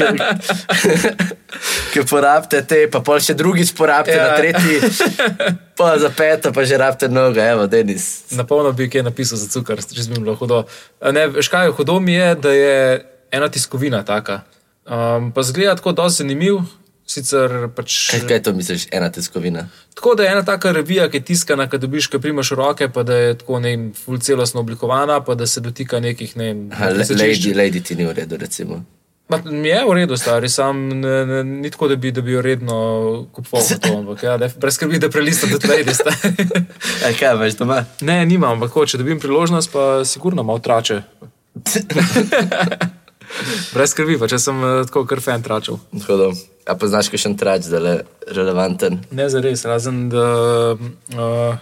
ki 1.91 2.05
porabite 2.09 2.63
te, 2.67 2.85
pa 2.91 3.03
pol 3.05 3.19
še 3.23 3.35
drugič 3.37 3.73
porabite 3.77 4.15
ja. 4.15 4.31
Na 4.31 4.39
tretji, 4.39 4.79
pa 5.77 5.93
za 6.01 6.11
peto 6.15 6.53
pa 6.55 6.65
že 6.67 6.79
rabite 6.79 7.11
noga, 7.11 7.45
evo, 7.53 7.67
Denis. 7.71 8.31
Na 8.37 8.47
polno 8.47 8.71
bi 8.75 8.89
kaj 8.91 9.05
napisal 9.07 9.41
za 9.41 9.51
cukor, 9.51 9.83
če 9.83 10.07
bi 10.13 10.21
bilo 10.21 10.37
hudo. 10.39 10.63
Ne, 11.11 11.27
veš 11.35 11.51
kaj, 11.51 11.73
hudo 11.77 11.99
mi 12.03 12.15
je, 12.15 12.35
da 12.39 12.55
je 12.55 12.77
ena 13.31 13.51
tiskovina 13.51 14.03
taka. 14.07 14.41
Um, 14.87 15.31
pa 15.35 15.43
zgleda 15.45 15.75
tako 15.79 15.93
dosti 15.97 16.23
zanimiv. 16.23 16.63
Sicer 17.11 17.51
pač, 17.75 17.95
Kaj, 18.13 18.21
kaj 18.29 18.39
to 18.45 18.53
misliš, 18.55 18.85
ena 18.95 19.09
tiskovina? 19.11 19.65
tako 19.95 20.13
da 20.15 20.23
je 20.23 20.29
ena 20.31 20.45
taka 20.47 20.71
revija, 20.71 21.09
ki 21.11 21.17
je 21.19 21.23
tiskana, 21.27 21.65
ki 21.69 21.75
dobiš, 21.77 22.07
ki 22.07 22.19
primaš 22.23 22.51
v 22.53 22.55
roke, 22.55 22.87
pa 22.93 23.03
da 23.03 23.15
je 23.19 23.33
tako 23.41 23.59
ne 23.59 23.69
vem, 23.73 23.83
ful 23.93 24.19
celostno 24.23 24.61
oblikovana, 24.63 25.19
pa 25.25 25.35
da 25.35 25.47
se 25.47 25.59
dotika 25.61 25.99
nekih 25.99 26.37
ne 26.39 26.45
vem, 26.53 26.61
Aha, 26.71 26.93
le-. 26.95 27.03
Lady, 27.19 27.51
lady 27.57 27.81
ti 27.83 27.95
ni 27.99 28.05
v 28.07 28.13
redu, 28.15 28.37
recimo. 28.39 28.79
Ma, 29.31 29.37
je 29.43 29.83
v 29.87 29.91
redu, 29.95 30.17
stari, 30.17 30.49
sam 30.49 30.87
ne, 30.89 31.25
ne, 31.25 31.43
ni 31.43 31.69
tako, 31.71 31.87
da 31.87 31.95
bi, 31.95 32.11
da 32.11 32.21
bi 32.21 32.31
jo 32.33 32.41
redno 32.41 32.77
kupoval. 33.35 33.67
To, 33.81 33.91
ampak 33.99 34.23
ja, 34.23 34.37
brez 34.37 34.75
skrbi, 34.75 34.99
da 34.99 35.09
prelistam 35.09 35.49
tudi 35.51 35.67
lady. 35.71 35.93
stari. 35.95 36.47
Aj, 37.07 37.13
kaj 37.19 37.35
veš 37.39 37.55
doma? 37.59 37.85
ne, 38.01 38.25
nimam, 38.25 38.51
ampak 38.57 38.71
ko, 38.71 38.85
če 38.87 38.97
dobim 38.99 39.19
priložnost, 39.23 39.71
pa 39.71 40.03
sigurno 40.07 40.43
malo 40.43 40.59
trače. 40.59 41.01
Brez 43.73 43.93
skrbi, 43.93 44.17
pa 44.19 44.27
če 44.27 44.39
sem 44.39 44.57
eh, 44.63 44.81
tako 44.89 45.05
kar 45.07 45.21
fan 45.23 45.43
tračal. 45.43 45.79
Hodo. 46.07 46.31
A 46.65 46.75
poznaš 46.77 47.09
kakšen 47.09 47.33
trač, 47.37 47.65
da 47.65 47.77
je 47.77 47.95
relevanten? 48.27 48.99
Ne 49.11 49.29
za 49.29 49.41
res, 49.41 49.65
razen 49.65 50.09
da 50.09 50.25
uh, 50.77 51.55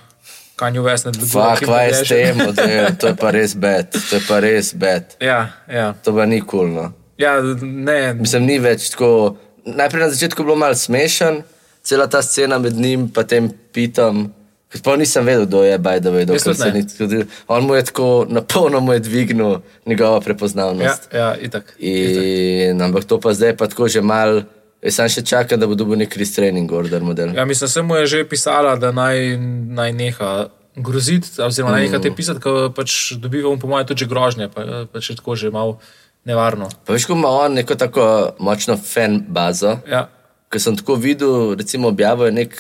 kanju 0.56 0.84
ves 0.84 1.06
ne 1.06 1.12
dobi. 1.12 1.30
Fak, 1.32 1.60
kaj 1.64 1.88
je 1.88 1.94
s 1.94 2.08
tem, 2.10 2.42
to 3.00 3.08
je 3.08 3.16
pa 3.16 3.32
res 3.32 3.56
bed, 3.56 3.96
to 4.10 4.16
je 4.16 4.24
pa 4.28 4.40
res 4.40 4.74
bed. 4.76 5.16
Ja, 5.24 5.54
ja. 5.72 5.94
To 6.04 6.12
pa 6.16 6.26
ni 6.26 6.42
kulno. 6.42 6.92
ja, 7.18 7.40
ne. 7.62 8.14
Mislim, 8.14 8.44
ni 8.46 8.60
več 8.60 8.90
tako. 8.92 9.38
Najprej 9.66 10.02
na 10.02 10.10
začetku 10.10 10.42
je 10.42 10.46
bilo 10.46 10.56
malo 10.56 10.76
smešen, 10.76 11.44
cela 11.84 12.08
ta 12.08 12.22
scena 12.22 12.58
med 12.60 12.74
njim 12.76 13.08
in 13.08 13.24
tem 13.28 13.50
pitom. 13.72 14.34
Sploh 14.70 15.00
nisem 15.02 15.26
vedel, 15.26 15.48
kdo 15.48 15.64
je 15.64 15.78
Bajdo, 15.82 16.12
vedel, 16.12 16.36
Jaz 16.36 16.44
kaj 16.44 16.54
tudi 16.54 16.62
se 16.62 16.68
ne. 16.68 16.74
ni 16.74 16.86
zgodilo. 16.86 17.24
On 17.48 17.64
mu 17.66 17.74
je 17.74 17.84
tako, 17.86 18.26
na 18.30 18.42
polno 18.42 18.80
mu 18.80 18.94
je 18.94 19.00
dvignil 19.00 19.56
njegovo 19.86 20.16
Ja, 20.16 20.22
prepoznavnost. 20.22 21.10
ja, 21.14 21.34
itak. 21.42 21.74
In, 21.80 22.82
ampak 22.82 23.06
to 23.06 23.18
pa 23.20 23.34
zdaj 23.34 23.58
pa 23.58 23.66
tako 23.68 23.88
že 23.88 24.02
mal, 24.02 24.44
jaz 24.86 25.00
sam 25.00 25.10
še 25.12 25.24
čakam, 25.28 25.60
da 25.60 25.68
bo 25.68 25.78
dobil 25.78 26.00
nek 26.00 26.16
restraining 26.20 26.72
order 26.72 27.04
model. 27.04 27.34
Ja, 27.36 27.46
mislim, 27.46 27.70
se 27.70 27.82
mu 27.82 27.96
je 28.00 28.08
že 28.08 28.24
pisala, 28.30 28.76
da 28.80 28.92
naj, 28.96 29.38
naj 29.80 29.94
neha 29.94 30.34
groziti, 30.76 31.32
oziroma 31.42 31.76
naj 31.76 31.88
neha 31.88 32.02
te 32.04 32.12
pisati, 32.16 32.42
ker 32.44 32.70
pač 32.76 33.16
dobiva, 33.20 33.50
on 33.52 33.60
po 33.60 33.68
mojem, 33.72 33.90
tudi 33.90 34.08
grožnje, 34.10 34.50
pa 34.54 34.86
pač 34.92 35.12
je 35.12 35.18
tako 35.20 35.36
že 35.36 35.52
malo 35.52 35.80
nevarno. 36.28 36.70
Pa 36.86 36.96
veš, 36.96 37.10
ko 37.10 37.18
ima 37.18 37.32
on 37.46 37.60
neko 37.60 37.76
tako 37.80 38.06
močno 38.40 38.78
fan 38.78 39.24
bazo, 39.28 39.80
Ja, 39.90 40.08
Ker 40.50 40.58
sem 40.58 40.74
tako 40.74 40.96
videl, 40.98 41.54
recimo, 41.54 41.92
objavil 41.94 42.26
je 42.26 42.32
nek 42.34 42.56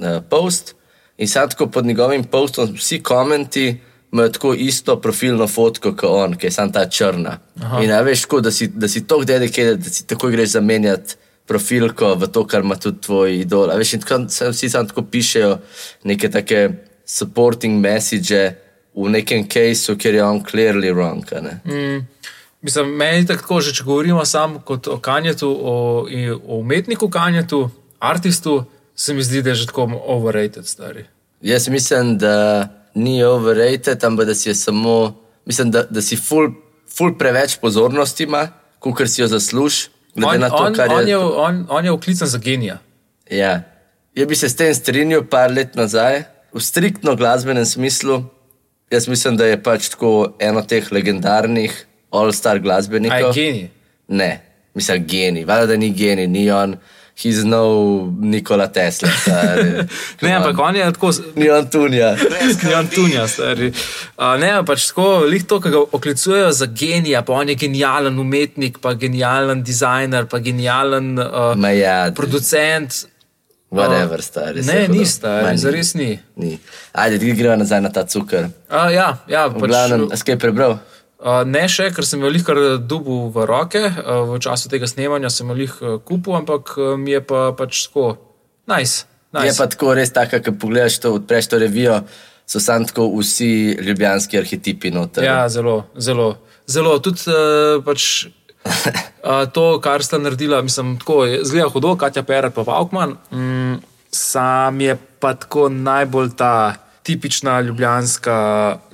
uh, 0.00 0.22
post 0.24 0.72
in 1.20 1.28
sad 1.28 1.50
tako 1.52 1.66
pod 1.68 1.84
njegovim 1.84 2.24
postom 2.24 2.70
vsi 2.78 3.02
komenti 3.04 3.76
imajo 4.12 4.28
tako 4.32 4.54
isto 4.54 4.96
profilno 5.00 5.46
fotko 5.46 5.92
kot 5.92 6.08
on, 6.08 6.36
ki 6.40 6.46
je 6.46 6.50
sam 6.50 6.72
ta 6.72 6.86
črna. 6.88 7.38
Aha. 7.60 7.82
In 7.82 7.90
ja, 7.90 8.00
veš, 8.00 8.22
tako, 8.24 8.40
da 8.40 8.50
si, 8.50 8.68
da 8.72 8.88
si 8.88 9.04
tako 9.06 9.24
dedikiran, 9.28 9.76
da 9.76 9.90
si 9.90 10.06
tako 10.06 10.30
greš 10.32 10.54
zamenjati 10.56 11.16
profilko 11.46 12.14
v 12.14 12.28
to, 12.32 12.44
kar 12.46 12.64
ima 12.64 12.76
tudi 12.76 13.00
tvoj 13.06 13.40
idol. 13.40 13.70
A 13.70 13.78
veš, 13.78 13.96
in 13.96 14.02
tako, 14.02 14.26
sam, 14.28 14.52
vsi 14.52 14.70
sam 14.70 14.88
tako 14.88 15.06
pišejo 15.10 15.58
neke 16.04 16.30
take 16.30 16.68
supporting 17.06 17.80
message 17.80 18.54
v 18.96 19.10
nekem 19.12 19.46
caseu, 19.48 19.96
kjer 19.96 20.14
je 20.14 20.24
on 20.24 20.40
clearly 20.44 20.90
wrong. 20.90 21.22
Mm, 21.64 22.06
mislim, 22.62 22.94
meni 22.96 23.26
tako, 23.26 23.60
že 23.60 23.74
če 23.76 23.84
govorimo 23.84 24.24
samo 24.24 24.62
kot 24.64 24.88
o 24.88 24.98
kanjetu, 24.98 25.50
o, 25.50 25.74
o 26.46 26.58
umetniku 26.58 27.10
kanjetu, 27.10 27.68
artistu, 27.98 28.64
se 28.96 29.14
mi 29.14 29.22
zdi, 29.22 29.42
da 29.42 29.52
je 29.52 29.62
že 29.62 29.66
tako 29.66 29.90
overrated, 30.06 30.66
stari. 30.66 31.04
Jaz 31.40 31.68
mislim, 31.68 32.16
da 32.18 32.68
ni 32.94 33.22
overrated, 33.24 34.04
ampak 34.04 34.26
da 34.26 34.34
si 34.34 34.48
je 34.48 34.54
samo, 34.54 35.14
mislim, 35.44 35.70
da, 35.70 35.84
da 35.90 36.02
si 36.02 36.16
ful, 36.16 36.50
ful 36.96 37.12
preveč 37.18 37.58
pozornosti 37.60 38.24
ima, 38.24 38.48
kot 38.80 39.08
si 39.08 39.20
jo 39.20 39.28
zasluži. 39.28 39.92
On, 40.16 40.40
to, 40.40 40.56
on, 40.56 40.74
kar 40.74 40.92
on, 40.92 41.02
je. 41.02 41.10
je, 41.10 41.18
on, 41.18 41.66
on 41.68 41.84
je 41.84 41.92
uklican 41.92 42.28
za 42.28 42.38
genija. 42.38 42.78
Ja. 43.30 43.62
Jaz 44.14 44.28
bi 44.28 44.34
se 44.34 44.48
s 44.48 44.56
tem 44.56 44.74
strinjal 44.74 45.26
par 45.28 45.50
let 45.52 45.74
nazaj, 45.76 46.22
v 46.54 46.60
striktno 46.60 47.16
glasbenem 47.16 47.64
smislu. 47.64 48.22
Jaz 48.90 49.08
mislim, 49.08 49.36
da 49.36 49.46
je 49.46 49.62
pač 49.62 49.90
tako 49.92 50.32
eno 50.40 50.62
teh 50.62 50.86
legendarnih 50.92 51.74
all-star 52.10 52.52
A 52.52 52.54
je 52.54 52.60
glasbenikov. 52.60 53.34
genij. 53.34 53.68
Ne, 54.08 54.40
mislim, 54.74 55.04
genij. 55.06 55.44
Valjda, 55.44 55.66
da 55.66 55.76
ni 55.76 55.90
genij, 55.90 56.26
ni 56.26 56.50
on, 56.50 56.76
he's 57.16 57.44
no 57.44 58.12
Nikola 58.20 58.68
Tesla. 58.68 59.08
stari. 59.08 59.88
Ne, 60.22 60.32
ampak 60.36 60.58
on. 60.58 60.76
je 60.76 60.92
tako. 60.92 61.10
Ni 61.36 61.50
on 61.50 61.66
tunja. 61.70 62.16
Ni 62.62 62.74
on 62.74 62.88
tunja, 62.88 63.26
stari. 63.28 63.72
Uh, 64.18 64.36
ne, 64.40 64.52
pač 64.66 64.90
tako, 64.90 65.24
lih 65.24 65.44
to, 65.48 65.60
ki 65.60 65.72
ga 65.72 65.82
oklicujejo 65.98 66.52
za 66.52 66.66
genija, 66.66 67.22
pa 67.22 67.32
on 67.32 67.48
je 67.48 67.54
genijalen 67.54 68.18
umetnik, 68.18 68.78
pa 68.78 68.94
genijalen 68.94 69.62
dizajner, 69.64 70.26
pa 70.26 70.38
genijalen 70.38 71.18
uh, 71.18 71.52
Ma 71.56 71.70
ja, 71.70 72.12
producent. 72.14 73.06
whatever, 73.70 74.22
stari. 74.22 74.62
Ne, 74.62 74.88
ni 74.88 75.06
stari, 75.06 75.56
zares 75.58 75.94
ni. 75.94 76.18
Ni. 76.36 76.58
Ajde, 76.92 77.32
gremo 77.34 77.56
nazaj 77.56 77.80
na 77.80 77.90
ta 77.92 78.04
cukor. 78.06 78.48
Uh, 78.70 78.92
ja, 78.94 79.08
ja, 79.28 79.48
pač, 79.50 79.68
glavnem, 79.68 80.08
skaj 80.16 80.38
prebral? 80.38 80.78
Uh, 81.26 81.42
ne 81.42 81.64
še, 81.66 81.88
ker 81.90 82.06
sem 82.06 82.22
jo 82.22 82.28
lihkar 82.30 82.58
dubu 82.78 83.24
v 83.34 83.46
roke, 83.50 83.80
uh, 83.82 84.22
v 84.30 84.38
času 84.38 84.70
tega 84.70 84.86
snemanja 84.86 85.26
sem 85.34 85.48
jo 85.50 85.56
lih 85.58 85.72
uh, 85.82 85.96
kupil, 85.98 86.36
ampak 86.38 86.70
uh, 86.78 86.92
mi 86.94 87.16
je 87.16 87.20
pa 87.26 87.50
pač 87.58 87.88
tako, 87.88 88.12
nice. 88.70 89.08
nice. 89.34 89.48
Je 89.48 89.56
pa 89.58 89.66
tako 89.72 89.96
res 89.98 90.14
tako, 90.14 90.38
ko 90.38 90.54
pogledaš 90.54 91.00
to, 91.02 91.16
odpreš 91.18 91.50
to 91.50 91.58
revijo, 91.58 91.98
so 92.46 92.62
sam 92.62 92.86
tako 92.86 93.08
vsi 93.16 93.74
ljubljanski 93.74 94.38
arhetipi 94.38 94.94
noter. 94.94 95.26
Ja, 95.26 95.40
zelo, 95.50 95.88
zelo. 95.98 96.36
zelo. 96.70 96.94
Tudi 97.02 97.26
uh, 97.26 97.82
pač, 97.82 98.30
uh, 98.70 99.42
to, 99.50 99.66
kar 99.82 100.06
sta 100.06 100.22
naredila, 100.22 100.62
mislim, 100.62 100.94
tako 101.02 101.24
zgleda 101.42 101.66
hudo, 101.74 101.96
Katja 101.98 102.22
Perer 102.22 102.54
pa 102.54 102.62
Valkman. 102.70 103.18
Mm, 103.34 103.82
sam 104.14 104.78
je 104.78 104.94
pa 105.18 105.34
tako 105.34 105.66
najbolj 105.74 106.36
ta 106.38 106.54
tipična 107.02 107.58
ljubljanska, 107.66 108.38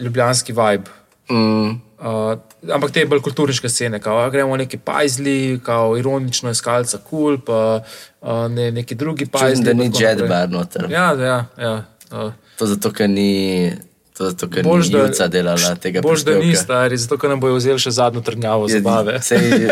ljubljanski 0.01 0.57
vibe. 0.57 1.01
Mm, 1.29 1.92
Uh, 2.03 2.35
ampak 2.75 2.91
te 2.91 3.05
bolj 3.07 3.21
kulturniške 3.23 3.69
scene, 3.71 4.01
kao, 4.03 4.25
gremo 4.31 4.57
neki 4.59 4.81
pajzli, 4.83 5.61
kao 5.63 5.95
ironično 6.01 6.51
iskalca 6.51 6.99
kul, 6.99 7.37
cool, 7.37 7.39
pa 7.47 7.59
uh, 7.79 8.51
ne, 8.51 8.73
neki 8.75 8.95
drugi 8.99 9.27
pajzli. 9.31 9.65
da 9.65 9.71
pa 9.71 9.79
ni 9.79 9.91
jet 10.01 10.25
bar 10.29 10.51
noter. 10.51 10.89
Ja, 10.91 11.13
ja. 11.15 11.39
ja 11.59 11.75
uh, 12.11 12.33
To 12.59 12.67
zato, 12.67 12.91
ker 12.91 13.07
ni, 13.11 13.71
to 14.19 14.33
zato, 14.33 14.51
ker 14.51 14.67
Boljš, 14.67 14.91
ni 14.91 14.93
da- 14.99 15.07
Juca 15.07 15.29
delala 15.29 15.75
tega 15.79 16.03
Bož, 16.03 16.25
da 16.27 16.35
ni 16.35 16.51
prispevka. 16.51 16.65
stari, 16.65 16.97
zato 16.97 17.19
ker 17.23 17.31
nam 17.31 17.41
bojo 17.41 17.57
vzeli 17.61 17.79
še 17.79 17.95
zadnjo 17.95 18.21
trdnjavo 18.27 18.69
zabave. 18.69 19.21
Sej, 19.23 19.71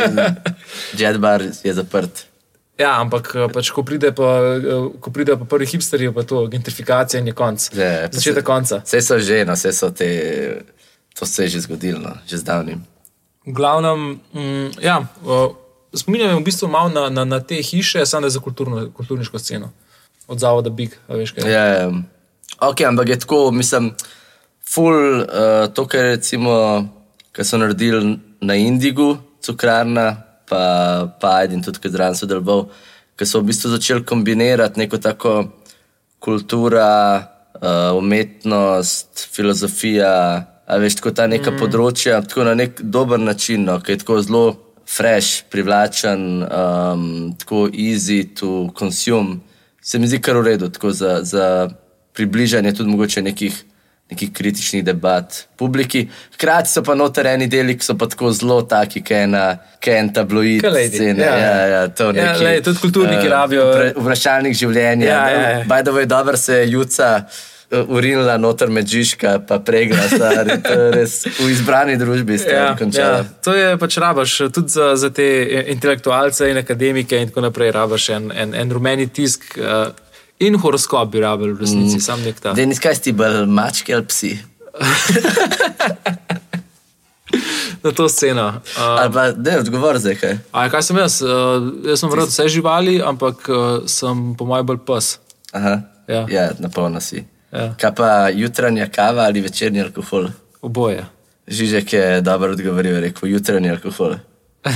jet 1.03 1.19
bar 1.19 1.43
je 1.43 1.75
zaprt. 1.75 2.27
Ja, 2.81 2.95
ampak 3.01 3.35
eh, 3.37 3.49
pač, 3.53 3.69
ko, 3.77 3.83
pride 3.85 4.15
pa, 4.17 4.29
eh, 4.57 4.87
ko 5.03 5.13
pride 5.13 5.37
pa 5.37 5.45
prvi 5.45 5.67
hipsterji, 5.69 6.15
pa 6.17 6.25
to 6.25 6.47
gentrifikacija 6.49 7.21
in 7.21 7.29
je 7.29 7.35
konc. 7.37 7.67
Ja, 7.77 8.09
pa 8.09 8.17
Začetek 8.17 8.47
konca. 8.47 8.81
Vse 8.87 9.03
so 9.05 9.19
že, 9.21 9.43
no, 9.45 9.53
vse 9.59 9.75
so 9.77 9.91
te, 9.93 10.09
to 11.19 11.27
se 11.27 11.45
je 11.45 11.49
že 11.49 11.61
zgodilo, 11.61 11.99
no, 11.99 12.15
že 12.27 12.39
zdavnim. 12.39 12.85
V 13.47 13.53
glavnem, 13.53 14.21
mm, 14.35 14.81
ja, 14.81 15.01
uh, 15.25 15.53
spominjam 15.95 16.39
v 16.39 16.45
bistvu 16.45 16.69
malo 16.69 16.89
na, 16.89 17.09
na, 17.11 17.25
na 17.25 17.41
te 17.41 17.63
hiše, 17.63 18.07
samo 18.07 18.27
je 18.27 18.31
za 18.31 18.41
kulturno, 18.41 18.91
kulturniško 18.93 19.39
sceno. 19.39 19.73
Od 20.29 20.39
zavoda 20.39 20.71
Big, 20.71 20.95
veš 21.09 21.33
kaj. 21.33 21.51
Ja, 21.51 21.65
ja. 21.65 21.91
ok, 22.61 22.81
ampak 22.87 23.09
je 23.09 23.19
tako, 23.19 23.51
mislim, 23.51 23.95
ful, 24.63 24.95
uh, 25.25 25.67
to, 25.75 25.87
kar 25.87 26.15
recimo, 26.15 26.87
kar 27.33 27.45
so 27.45 27.59
naredili 27.59 28.19
na 28.41 28.55
Indigu, 28.55 29.17
cukrarna, 29.43 30.23
pa 30.49 30.63
Pajd 31.21 31.53
in 31.53 31.63
tudi 31.63 31.79
Kadran 31.83 32.15
sodeloval, 32.19 32.69
ki 33.19 33.27
so 33.27 33.41
v 33.41 33.51
bistvu 33.51 33.71
začeli 33.75 34.05
kombinirati 34.07 34.81
neko 34.81 34.99
tako 34.99 35.35
kultura, 36.21 36.91
uh, 37.55 37.97
umetnost, 37.99 39.27
filozofija, 39.33 40.47
a 40.71 40.79
veš, 40.79 41.01
tako 41.01 41.11
ta 41.11 41.27
neka 41.27 41.51
mm. 41.51 41.59
področja, 41.59 42.21
tako 42.23 42.45
na 42.47 42.55
nek 42.55 42.79
dober 42.83 43.19
način, 43.19 43.65
no, 43.67 43.81
ki 43.83 43.97
je 43.97 44.03
tako 44.05 44.21
zelo 44.23 44.45
fresh, 44.91 45.45
privlačen, 45.51 46.23
um, 46.47 47.03
tako 47.39 47.67
easy 47.75 48.23
to 48.35 48.69
consume. 48.79 49.41
Se 49.83 49.99
mi 49.99 50.07
zdi 50.07 50.21
kar 50.23 50.39
v 50.39 50.47
redu, 50.53 50.69
tako 50.71 50.93
za, 50.95 51.21
za 51.23 51.45
približanje 52.15 52.73
tudi 52.77 52.91
mogoče 52.91 53.23
nekih, 53.23 53.55
nekih 54.11 54.33
kritičnih 54.35 54.83
debat 54.85 55.45
publiki. 55.57 56.05
Hkrati 56.35 56.71
so 56.71 56.83
pa 56.83 56.95
notereni 56.99 57.47
deli, 57.51 57.77
ki 57.79 57.87
so 57.87 57.95
pa 57.99 58.07
tako 58.11 58.31
zelo 58.35 58.61
taki, 58.63 59.03
ki 59.03 59.15
je 59.15 59.27
na 59.31 59.45
ki 59.81 59.91
je 59.91 60.01
en 60.03 60.11
tabloid 60.13 60.65
Kaj 60.67 60.75
lady, 60.75 60.97
scene. 60.99 61.23
ja. 61.23 61.37
Ja, 61.39 61.55
ja, 61.67 61.83
to 61.89 62.11
Ja, 62.11 62.13
neki, 62.13 62.43
glej, 62.43 62.63
tudi 62.67 62.83
kulturniki 62.83 63.27
eh, 63.27 63.31
rabijo- 63.31 63.71
vpra- 63.71 63.95
Vprašalnik 63.97 64.59
življenja. 64.59 65.07
Ja, 65.09 65.23
ja, 65.31 65.49
ja. 65.51 65.65
Bajdo 65.71 65.99
je 65.99 66.07
dobro, 66.07 66.37
se 66.37 66.55
je 66.55 66.71
juca 66.71 67.11
urinila 67.71 68.35
noter 68.39 68.71
med 68.71 68.87
žiška, 68.91 69.39
pa 69.49 69.61
pregla, 69.63 70.03
stari, 70.11 70.57
res 70.95 71.21
v 71.39 71.47
izbrani 71.53 71.95
družbi 71.97 72.39
ste 72.39 72.51
Ja, 72.57 72.77
končali. 72.79 73.23
ja, 73.23 73.25
to 73.45 73.55
je 73.55 73.77
pač 73.79 73.97
rabaš, 74.03 74.37
tudi 74.55 74.69
za, 74.75 74.97
za 74.97 75.11
te 75.15 75.27
intelektualce 75.71 76.51
in 76.51 76.59
akademike 76.59 77.19
in 77.23 77.29
tako 77.31 77.41
naprej. 77.47 77.71
Rabaš 77.77 78.09
en, 78.17 78.33
en, 78.35 78.55
en 78.55 78.73
rumeni 78.75 79.07
tisk 79.07 79.55
uh, 79.59 79.95
in 80.43 80.59
horoskop 80.59 81.11
bi 81.13 81.21
rabil 81.23 81.55
v 81.55 81.61
resnici, 81.63 81.97
mm. 81.97 82.03
sam 82.03 82.23
nek 82.27 82.41
ta. 82.43 82.53
Denis, 82.59 82.83
kaj 82.83 82.99
si 82.99 83.13
bolj 83.15 83.47
mačke 83.47 83.95
ali 83.95 84.07
psi? 84.11 84.33
Na 87.83 87.91
to 87.97 88.09
sceno. 88.09 88.47
Uh, 88.77 88.83
Ali 89.01 89.13
pa, 89.13 89.31
ne, 89.33 89.59
odgovor 89.59 89.99
zdaj 89.99 90.15
kaj. 90.21 90.35
a 90.53 90.67
kaj 90.69 90.83
sem 90.83 90.97
jaz? 91.01 91.23
Uh, 91.23 91.31
jaz 91.87 92.03
sem 92.03 92.11
vrnil 92.11 92.27
vse 92.29 92.49
živali, 92.53 92.99
ampak 93.03 93.47
uh, 93.49 93.87
sem 93.89 94.35
po 94.37 94.45
mojem 94.45 94.67
bolj 94.67 94.83
pes. 94.87 95.19
Aha. 95.53 95.81
Ja. 96.11 96.27
ja 96.29 96.51
napolno 96.59 97.01
si. 97.01 97.23
Ja. 97.53 97.75
Kaj 97.81 97.95
pa 97.95 98.29
jutranja 98.29 98.87
kava 98.89 99.23
ali 99.23 99.41
večerni 99.41 99.83
alkohol? 99.83 100.29
Oboje. 100.63 101.07
Žižek 101.47 101.93
je 101.93 102.21
dobro 102.21 102.53
odgovoril, 102.53 103.01
rekel 103.01 103.29
jutranji 103.29 103.71
alkohol. 103.71 104.15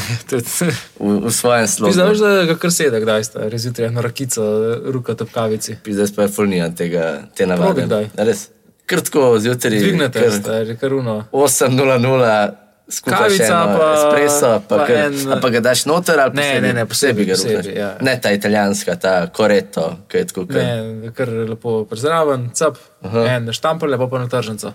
V, 0.98 1.20
v 1.20 1.30
svojem 1.30 1.66
slogu. 1.68 1.92
Znaš, 1.92 2.18
da 2.18 2.44
ga 2.48 2.54
kar 2.56 2.72
sedi, 2.72 3.00
kdaj 3.04 3.24
sta, 3.24 3.48
res 3.52 3.66
zjutraj 3.66 3.90
na 3.92 4.00
rakico, 4.00 4.42
ruka 4.88 5.14
top 5.14 5.28
kavici. 5.30 5.76
Zdaj 5.84 6.14
pa 6.16 6.24
je 6.24 6.32
fulnijan 6.32 6.74
tega, 6.74 7.28
te 7.36 7.46
navade. 7.46 7.84
Res. 8.16 8.48
Krtko 8.86 9.36
zjutraj. 9.38 9.78
Dvignete, 9.78 10.20
kar 10.24 10.32
stari, 10.32 10.76
kar 10.80 10.94
uno. 10.96 11.24
8.00. 11.32 12.63
Kavica 13.02 13.70
pa- 13.70 13.94
espresso, 13.94 14.60
pa, 14.60 14.70
pa 14.70 14.84
kar, 14.84 14.98
en- 14.98 15.40
pa 15.40 15.48
ga 15.48 15.60
daš 15.60 15.84
noter 15.84 16.18
ali 16.18 16.30
Ne, 16.30 16.42
posebej, 16.42 16.62
ne, 16.62 16.74
ne, 16.74 16.86
posebej, 16.86 17.24
ga 17.24 17.32
posebej, 17.32 17.56
rukaš. 17.56 17.74
ja. 17.74 17.96
Ne 18.00 18.20
ta 18.20 18.30
italijanska, 18.30 18.96
ta 18.96 19.28
koreto, 19.28 19.96
ki 20.08 20.16
je 20.16 20.26
tako. 20.26 20.42
kar- 20.42 20.54
Ne, 20.54 21.10
kar 21.10 21.28
lepo 21.48 21.84
prezraven, 21.84 22.50
cap, 22.52 22.76
en 23.04 23.48
štamprle, 23.50 23.96
pa 23.96 24.06
pa 24.06 24.18
na 24.18 24.28
tržnico. 24.28 24.72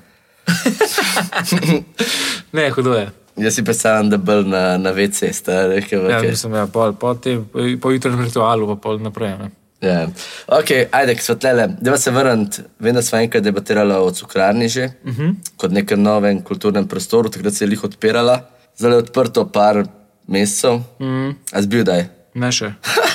ne, 2.52 2.72
hudo 2.72 2.94
je. 2.94 3.10
Jaz 3.38 3.56
si 3.56 3.64
predstavljam, 3.64 4.10
da 4.10 4.20
bolj 4.20 4.46
na, 4.46 4.78
na 4.78 4.92
WC 4.92 5.34
sta 5.34 5.68
rekel. 5.68 6.10
Ja, 6.10 6.22
mislim, 6.22 6.54
ja, 6.54 6.68
po, 6.68 6.94
po, 6.94 7.16
te, 7.16 7.40
po 7.82 7.92
jutranjem 7.92 8.22
ritualu, 8.22 8.68
pa 8.68 8.76
pol 8.78 9.00
naprej. 9.00 9.38
Ne. 9.38 9.52
Ja. 9.82 10.08
Ok, 10.48 10.72
ajde, 10.92 11.16
k 11.16 11.22
svetlele. 11.22 11.68
Deva 11.82 11.98
se 11.98 12.12
vrniti. 12.12 12.62
Vem, 12.80 12.96
da 12.96 13.02
smo 13.02 13.18
enkrat 13.18 13.44
debatirali 13.44 13.94
o 13.94 14.12
cukrarni 14.12 14.68
že, 14.70 14.90
uh 15.06 15.14
-huh. 15.18 15.36
kot 15.58 15.72
nekem 15.72 16.02
novem 16.04 16.42
kulturnem 16.42 16.88
prostoru, 16.88 17.30
takrat 17.30 17.54
se 17.54 17.66
je 17.66 17.70
jih 17.70 17.84
odpirala. 17.84 18.42
Zdaj 18.78 18.92
je 18.92 18.98
odprto 18.98 19.46
par 19.52 19.84
mesecev. 20.28 20.74
Uh 20.74 20.84
-huh. 21.00 21.34
A 21.52 21.62
zbil 21.62 21.84
da 21.84 21.94
je. 21.94 22.10
ne 22.34 22.52
še. 22.52 22.74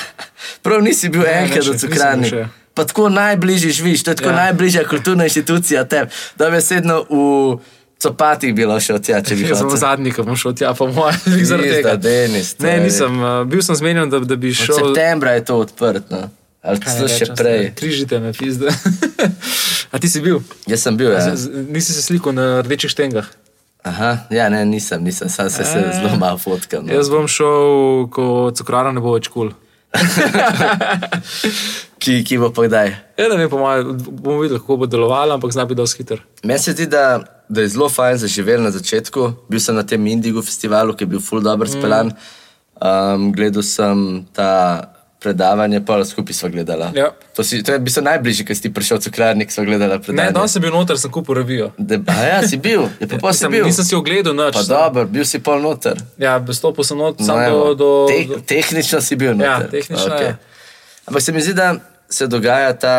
Prav 0.63 0.81
nisi 0.81 1.09
bil 1.09 1.21
Ne, 1.21 1.43
enkrat 1.43 1.65
v 1.65 1.77
cukrarni. 1.77 2.31
Pa 2.73 2.83
tako 2.85 3.09
najbližji 3.09 3.71
živiš, 3.71 4.03
to 4.03 4.11
je 4.11 4.15
tako 4.15 4.29
ja. 4.29 4.35
Ja. 4.35 4.43
najbližja 4.43 4.87
kulturna 4.87 5.23
inštitucija 5.23 5.83
tebi. 5.85 6.11
Da 6.37 6.49
bi 6.49 6.61
sedno 6.61 7.05
v 7.09 7.57
copatih 8.03 8.53
bilo 8.55 8.79
še 8.79 8.93
od 8.93 9.03
tja, 9.05 9.21
če 9.21 9.35
bi 9.35 9.41
Jaz 9.49 9.57
sem 9.57 9.65
hotel. 9.67 9.79
zadnji, 9.79 10.11
ki 10.11 10.21
bom 10.21 10.35
šel 10.35 10.53
tja, 10.53 10.73
po 10.73 10.87
mojem, 10.87 11.19
zaradi 11.45 11.69
tega. 11.71 11.95
Denis, 11.95 12.59
Ne, 12.59 12.79
nisem, 12.79 13.23
uh, 13.23 13.47
bil 13.47 13.61
sem 13.61 13.75
zmenjen, 13.75 14.09
da, 14.09 14.19
da 14.19 14.35
bi 14.35 14.49
Od 14.49 14.55
šel. 14.55 14.75
septembra 14.75 15.31
je 15.31 15.45
to 15.45 15.55
odprto. 15.57 16.29
Ali 16.65 16.81
celo 16.81 17.07
še 17.07 17.27
rečem, 17.27 17.35
prej. 17.37 17.65
Križite 17.77 18.19
me, 18.19 18.33
pizde. 18.33 18.73
A 19.93 20.01
ti 20.01 20.09
si 20.09 20.23
bil? 20.25 20.41
Jaz 20.65 20.81
sem 20.81 20.97
bil, 20.97 21.11
ja. 21.13 21.35
Z, 21.37 21.67
nisi 21.69 21.93
se 21.93 22.01
slikal 22.01 22.33
na 22.33 22.65
rdečih 22.65 22.89
štengah. 22.89 23.29
Aha, 23.85 24.25
ja, 24.33 24.49
ne, 24.49 24.63
nisem, 24.65 25.03
nisem, 25.05 25.29
sam 25.29 25.51
se, 25.53 25.61
se 25.61 25.83
zelo 25.93 26.17
malo 26.17 26.41
fotkam. 26.41 26.87
No. 26.87 26.89
Jaz 26.89 27.11
bom 27.13 27.29
šel, 27.29 28.09
ko 28.09 28.49
cukrara 28.57 28.89
ne 28.95 29.03
bo 29.03 29.13
več 29.13 29.29
kul. 29.29 29.53
Cool. 29.53 29.59
ki, 32.01 32.23
ki 32.27 32.37
bo 32.41 32.49
pa 32.53 32.65
kdaj. 32.67 32.89
Ja, 33.17 33.27
ne 33.29 33.37
vem, 33.39 33.49
po 33.51 33.59
mojem, 33.61 33.97
bomo 34.09 34.39
videli, 34.41 34.61
kako 34.61 34.77
bo 34.83 34.89
delovalo, 34.89 35.31
ampak 35.37 35.55
zna 35.55 35.67
biti 35.69 35.79
dosti 35.79 36.03
hiter. 36.03 36.19
Meni 36.43 36.61
se 36.61 36.75
zdi, 36.75 36.85
da, 36.91 37.05
da 37.49 37.63
je 37.63 37.73
zelo 37.75 37.87
fajn 37.91 38.19
zaživel 38.25 38.65
na 38.65 38.71
začetku. 38.75 39.21
Bil 39.51 39.61
sem 39.63 39.77
na 39.77 39.85
tem 39.87 40.01
Indigo 40.11 40.43
festivalu, 40.45 40.97
ki 40.97 41.05
je 41.05 41.11
bil 41.15 41.23
full 41.23 41.45
dobro 41.45 41.67
speljan. 41.69 42.07
Um, 42.75 43.31
gledal 43.35 43.63
sem 43.63 43.97
ta 44.35 44.51
predavanje, 45.25 45.81
pa 45.81 45.97
skupaj 46.03 46.33
sva 46.33 46.49
gledala. 46.49 46.91
Ja. 46.93 47.09
To, 47.33 47.41
si, 47.41 47.59
to 47.59 47.73
je 47.73 47.79
bil 47.79 48.03
najbližji, 48.03 48.45
ki 48.45 48.53
si 48.53 48.61
ti 48.61 48.69
prišel 48.69 48.99
cukrarnik, 48.99 49.49
sva 49.49 49.63
gledala 49.63 49.95
Ne, 49.95 50.01
predavanje. 50.01 50.33
danes 50.33 50.51
sem 50.51 50.61
bil 50.61 50.71
noter, 50.71 50.97
sem 50.97 51.09
kupil 51.09 51.35
revijo. 51.35 51.71
De, 51.79 51.97
a 52.05 52.17
ja, 52.23 52.39
si 52.43 52.57
bil, 52.57 52.85
je 52.95 53.09
pa 53.09 53.33
Sem, 53.33 53.49
bil. 53.49 53.65
nisem 53.65 53.83
si 53.83 53.95
ogledal 53.95 54.33
nič. 54.33 54.53
Pa 54.53 54.63
dobro, 54.63 55.05
bil 55.07 55.25
si 55.25 55.39
pol 55.39 55.57
noter. 55.59 55.97
Ja, 56.17 56.37
bestopil 56.39 56.83
sem 56.83 56.97
not, 56.97 57.17
No, 57.17 57.25
sam 57.25 57.41
do, 57.43 57.73
do, 57.75 57.89
Te, 58.05 58.19
do... 58.25 58.37
tehnično 58.39 59.01
si 59.01 59.15
bil 59.15 59.33
Ja, 59.33 59.57
noter. 59.57 59.69
tehnično, 59.71 60.13
Okej. 60.13 60.27
ja. 60.27 60.37
Ampak 61.05 61.21
se 61.21 61.31
mi 61.31 61.41
zdi, 61.41 61.53
da 61.53 61.75
se 62.07 62.27
dogaja 62.27 62.73
ta 62.75 62.95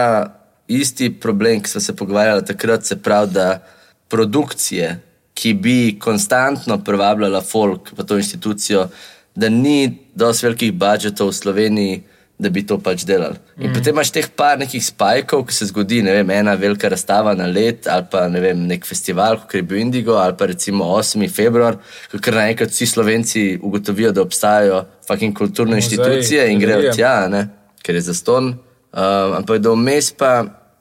isti 0.66 1.10
problem, 1.12 1.62
ki 1.62 1.68
smo 1.68 1.80
se 1.80 1.94
pogovarjali 1.94 2.44
takrat, 2.44 2.84
se 2.84 2.96
pravi, 2.96 3.30
da 3.32 3.62
produkcije, 4.08 5.00
ki 5.34 5.54
bi 5.54 5.76
konstantno 5.98 6.78
privabljala 6.78 7.40
folk 7.42 7.92
v 7.92 8.02
to 8.02 8.16
institucijo, 8.16 8.88
da 9.34 9.48
ni 9.48 9.82
dosti 10.14 10.46
velikih 10.46 10.72
budžetov 10.74 11.28
v 11.28 11.34
Sloveniji, 11.34 11.96
da 12.38 12.50
bi 12.52 12.66
to 12.66 12.76
pač 12.78 13.04
delali. 13.08 13.38
In 13.56 13.70
mm. 13.70 13.74
potem 13.78 13.94
imaš 13.94 14.10
teh 14.12 14.26
par 14.36 14.58
nekih 14.60 14.82
spajkov, 14.84 15.46
ki 15.48 15.54
se 15.56 15.68
zgodi, 15.70 16.02
ne 16.04 16.12
vem, 16.18 16.30
ena 16.36 16.52
velika 16.60 16.90
razstava 16.92 17.32
na 17.34 17.46
let, 17.48 17.88
ali 17.88 18.04
pa 18.12 18.26
ne 18.28 18.42
vem, 18.44 18.66
nek 18.68 18.84
festival, 18.84 19.38
kot 19.46 19.56
je 19.56 19.62
bil 19.64 19.80
Indigo, 19.80 20.18
ali 20.20 20.36
pa 20.36 20.50
recimo 20.50 20.84
8. 20.98 21.24
februar, 21.32 21.78
ko 22.12 22.20
kar 22.20 22.36
naenkrat 22.42 22.74
vsi 22.74 22.90
Slovenci 22.92 23.46
ugotovijo, 23.62 24.12
da 24.12 24.24
obstajajo 24.26 24.84
fucking 25.08 25.36
kulturne 25.36 25.78
Muzeji, 25.78 25.96
inštitucije 25.96 26.46
in 26.52 26.60
grejo 26.60 26.92
tja, 26.92 27.14
ne, 27.32 27.46
ker 27.82 27.96
je 27.96 28.04
zaston. 28.10 28.52
Um, 28.96 29.36
ampak 29.40 29.60
da 29.64 29.72
vmes 29.72 30.12
pa 30.16 30.32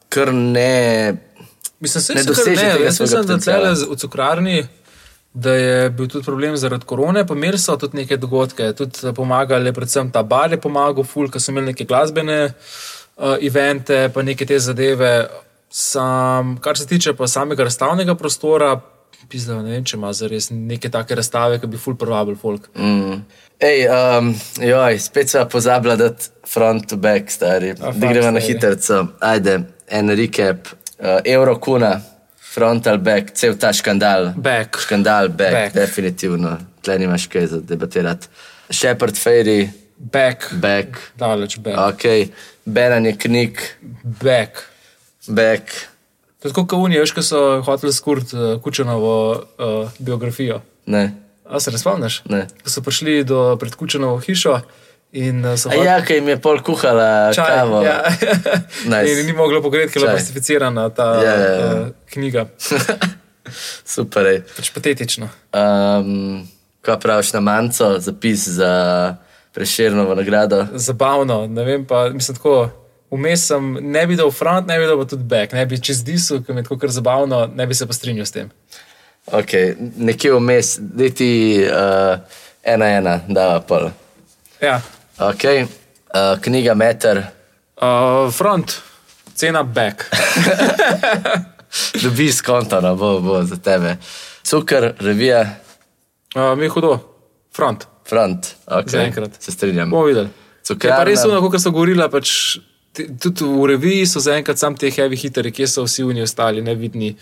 kar 0.10 0.34
ne. 0.34 1.16
Mislim, 1.80 2.04
se 2.04 2.16
ne 2.16 2.24
doseže 2.24 2.56
ne, 2.56 2.72
tega 2.72 2.86
jaz 2.86 2.96
svojega 2.96 3.04
mislim, 3.04 3.28
da 3.28 3.34
potenciala. 3.34 3.62
tlele 3.62 3.76
z- 3.76 3.88
v 3.92 3.98
cukrarni, 4.04 4.68
da 5.36 5.54
je 5.54 5.90
bil 5.90 6.08
tudi 6.08 6.26
problem 6.26 6.56
zaradi 6.58 6.86
korone, 6.88 7.26
pa 7.28 7.36
imeli 7.36 7.58
so 7.60 7.76
tudi 7.78 7.98
neke 7.98 8.18
dogodke, 8.18 8.72
tudi 8.74 9.04
eh, 9.04 9.14
pomagali, 9.14 9.74
predvsem 9.76 10.12
ta 10.12 10.24
bar 10.24 10.52
je 10.52 10.62
pomagal, 10.62 11.04
ful, 11.04 11.28
ker 11.32 11.44
so 11.44 11.52
imeli 11.52 11.74
neke 11.74 11.88
glasbene 11.90 12.38
uh, 12.46 13.36
evente, 13.44 14.06
pa 14.16 14.24
neke 14.24 14.48
te 14.48 14.60
zadeve. 14.60 15.28
Sam, 15.76 16.56
kar 16.64 16.78
se 16.80 16.88
tiče 16.88 17.14
pa 17.20 17.28
samega 17.28 17.68
razstavnega 17.68 18.16
prostora, 18.16 18.78
pizda, 19.30 19.60
ne 19.60 19.76
vem, 19.76 19.84
če 19.84 19.98
ima 19.98 20.14
zares 20.16 20.48
neke 20.54 20.88
take 20.94 21.18
razstave, 21.20 21.60
ki 21.60 21.68
bi 21.68 21.82
ful 21.82 21.98
privabili 22.00 22.40
folk. 22.40 22.70
Mm. 22.80 23.20
Ej, 23.60 23.86
um, 23.92 24.32
joj, 24.64 25.00
spet 25.04 25.32
sva 25.32 25.46
pozabila, 25.52 25.98
da 26.00 26.14
front 26.48 26.88
to 26.92 27.00
back, 27.02 27.32
stari. 27.32 27.74
A, 27.76 27.92
Da 27.92 28.14
gremo 28.14 28.32
na 28.32 28.44
hitro. 28.44 28.76
Ajde, 29.20 29.60
en 29.92 30.16
recap. 30.16 30.72
Uh, 30.96 31.20
Euro 31.28 31.60
kuna, 32.56 32.68
frontal 32.68 32.98
back, 32.98 33.32
cel 33.34 33.58
ta 33.58 33.74
škandal. 33.74 34.34
Back. 34.36 34.78
Škandal 34.80 35.30
back, 35.30 35.52
Back. 35.52 35.74
definitivno. 35.76 36.58
Tle 36.82 37.00
nimaš 37.00 37.28
kaj 37.28 37.48
za 37.48 37.60
debatirati. 37.62 38.28
Shepard 38.70 39.16
Ferry, 39.16 39.70
Back, 39.98 40.54
back. 40.54 40.88
daleč 41.18 41.58
back. 41.58 41.78
Ok, 41.78 42.04
beranje 42.66 43.16
knjig, 43.18 43.60
back. 44.04 44.52
back. 45.28 45.62
To 46.42 46.48
je 46.48 46.52
Tako 46.54 46.66
kot 46.68 46.80
Unija, 46.80 47.02
veš, 47.02 47.12
ko 47.12 47.22
so 47.22 47.62
hoteli 47.62 47.94
skurti 47.94 48.36
uh, 48.36 48.62
Kučanovo 48.62 49.32
uh, 49.32 49.90
biografijo. 50.00 50.62
Ne, 50.86 51.14
A 51.50 51.60
se 51.60 51.72
ne 51.72 51.78
spomniš? 51.78 52.22
ne. 52.26 52.48
Ko 52.64 52.70
so 52.70 52.82
prišli 52.82 53.24
do 53.24 53.58
pred 53.60 53.76
Kučanovo 53.76 54.18
hišo 54.20 54.60
in 55.16 55.46
uh, 55.46 55.56
so 55.60 55.72
ja, 55.72 56.00
ki 56.04 56.20
jim 56.20 56.28
je 56.34 56.38
pol 56.44 56.60
kuhala 56.66 57.32
čaj. 57.36 57.52
kavo. 57.56 57.82
Ja. 57.86 58.02
Nice. 58.92 59.12
in 59.12 59.26
ni 59.26 59.34
moglo 59.34 59.62
pogledati, 59.64 59.94
ker 59.94 60.02
je 60.02 60.06
bila 60.06 60.18
plastificirana 60.18 60.90
ta 60.90 61.08
Ja, 61.24 61.36
ja, 61.36 61.52
ja. 61.52 61.72
Uh, 61.82 61.88
knjiga. 62.14 62.46
Super. 63.96 64.28
Ej. 64.34 64.42
Pač 64.58 64.72
patetično. 64.76 65.30
Um, 65.54 66.48
kaj 66.86 67.00
praviš 67.00 67.34
na 67.34 67.40
manjco, 67.40 67.96
zapis 68.00 68.48
za 68.58 68.72
preširno 69.56 70.16
nagrado? 70.16 70.66
Zabavno, 70.74 71.48
ne 71.48 71.64
vem 71.64 71.86
pa, 71.86 72.10
mislim 72.10 72.36
tako. 72.36 72.70
Vmes 73.12 73.46
sem 73.48 73.78
ne 73.82 74.02
bi 74.08 74.18
dal 74.18 74.32
front, 74.32 74.68
ne 74.68 74.80
bi 74.80 74.88
dal 74.90 74.98
pa 75.00 75.06
tudi 75.08 75.24
back, 75.24 75.54
ne 75.54 75.66
bi 75.66 75.78
čez 75.80 76.04
disu, 76.04 76.42
ki 76.44 76.54
mi 76.54 76.60
je 76.60 76.68
tako 76.68 76.78
kar 76.82 76.92
zabavno, 76.92 77.46
ne 77.56 77.68
bi 77.68 77.78
se 77.78 77.88
pa 77.88 77.94
strinjal 77.94 78.26
s 78.26 78.34
tem. 78.36 78.50
Okay, 79.26 79.76
nekje 79.98 80.34
vmes, 80.34 80.76
da 80.80 81.10
ti 81.10 81.30
uh, 81.64 82.18
ena, 82.64 82.90
ena, 82.98 83.20
da 83.28 83.62
pol. 83.68 83.90
Ja. 84.62 84.82
Okay. 85.20 85.64
Uh, 85.64 86.42
knjiga 86.42 86.74
Meter, 86.76 87.24
Uh, 87.82 88.32
front, 88.32 88.82
cena 89.36 89.64
back. 89.64 90.06
dobiš 92.04 92.42
konto, 92.42 92.82
no, 92.82 92.96
bo, 92.96 93.20
bo 93.22 93.44
za 93.44 93.56
tebe. 93.58 93.98
Cukor, 94.44 94.94
revija, 95.00 95.56
Uh, 96.36 96.58
mi 96.58 96.66
je 96.66 96.70
hudo, 96.70 97.00
front. 97.56 97.86
front. 98.10 98.56
Okay. 98.66 98.90
Zaenkrat. 98.90 99.32
Se 99.40 99.52
strinjam. 99.52 99.90
Bomo 99.90 100.04
videli. 100.04 100.28
Je 100.28 100.76
pa 100.90 101.04
res 101.04 101.20
Cukrarna, 101.20 101.38
ono, 101.38 101.50
kot 101.50 101.62
so 101.62 101.72
govorila, 101.72 102.10
pač, 102.12 102.58
tudi 102.94 103.44
v 103.46 103.66
reviji 103.66 104.06
so 104.06 104.20
zaenkrat 104.20 104.58
sam 104.58 104.76
te 104.76 104.90
heavy 104.92 105.16
hiteri, 105.16 105.52
kje 105.52 105.68
so 105.68 105.84
vsi 105.84 106.04
oni 106.04 106.22
ostali 106.22 106.62
nevidni 106.62 107.16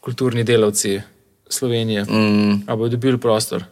kulturni 0.00 0.44
delavci 0.44 1.00
Slovenije. 1.48 2.04
Mm, 2.04 2.62
A 2.68 2.76
bodo 2.76 2.96
dobili 2.96 3.18
prostor. 3.18 3.64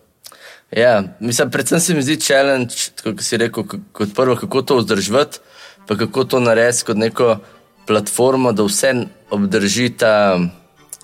Ja, 0.70 1.02
mislim, 1.20 1.50
predvsem 1.50 1.80
se 1.80 1.94
mi 1.94 2.02
zdi 2.02 2.20
challenge, 2.20 2.74
kot 3.02 3.22
si 3.22 3.36
rekel, 3.36 3.64
kot 3.92 4.14
prvo, 4.14 4.36
kako 4.36 4.62
to 4.62 4.76
vzdrževati, 4.80 5.38
pa 5.86 5.96
kako 5.96 6.24
to 6.24 6.40
narediti 6.40 6.84
kot 6.84 6.96
neko 6.96 7.36
platformo, 7.86 8.52
da 8.52 8.66
vse 8.66 8.92
obdrži 9.30 9.90
ta, 9.98 10.38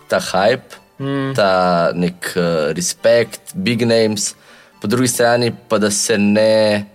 ta 0.09 0.21
hype, 0.21 0.81
mm. 0.99 1.35
ta 1.37 1.91
nek 1.95 2.33
uh, 2.37 2.73
respekt, 2.77 3.55
big 3.55 3.87
names, 3.87 4.35
po 4.83 4.89
drugi 4.91 5.09
strani 5.09 5.53
pa 5.69 5.79
da 5.79 5.91
se 5.91 6.19
ne, 6.19 6.87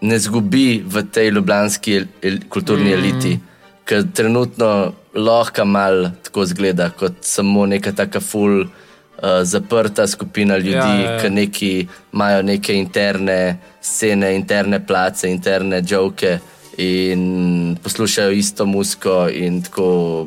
ne 0.00 0.18
zgubi 0.18 0.82
v 0.86 1.02
tej 1.12 1.30
ljubljanski 1.30 1.94
el, 1.96 2.08
el, 2.22 2.40
kulturni 2.48 2.90
mm. 2.90 2.98
eliti, 2.98 3.36
ker 3.86 4.02
trenutno 4.14 4.70
lahko 5.14 5.64
mal 5.64 6.10
tako 6.26 6.44
zgleda 6.44 6.90
kot 6.98 7.22
samo 7.22 7.66
neka 7.66 7.94
taka 7.94 8.20
full. 8.20 8.66
Uh, 9.16 9.28
zaprta 9.42 10.06
skupina 10.06 10.56
ljudi, 10.56 10.70
Ja, 10.76 10.86
ja, 10.86 11.00
ja, 11.00 11.12
ja. 11.12 11.20
ki 11.20 11.30
neki 11.30 11.86
imajo 12.12 12.42
neke 12.42 12.74
interne 12.74 13.58
scene, 13.82 14.34
interne 14.36 14.86
place, 14.86 15.30
interne 15.30 15.82
joke 15.88 16.38
in 16.76 17.76
poslušajo 17.82 18.30
isto 18.30 18.66
muziko. 18.66 19.28
in 19.32 19.62
tako 19.62 20.26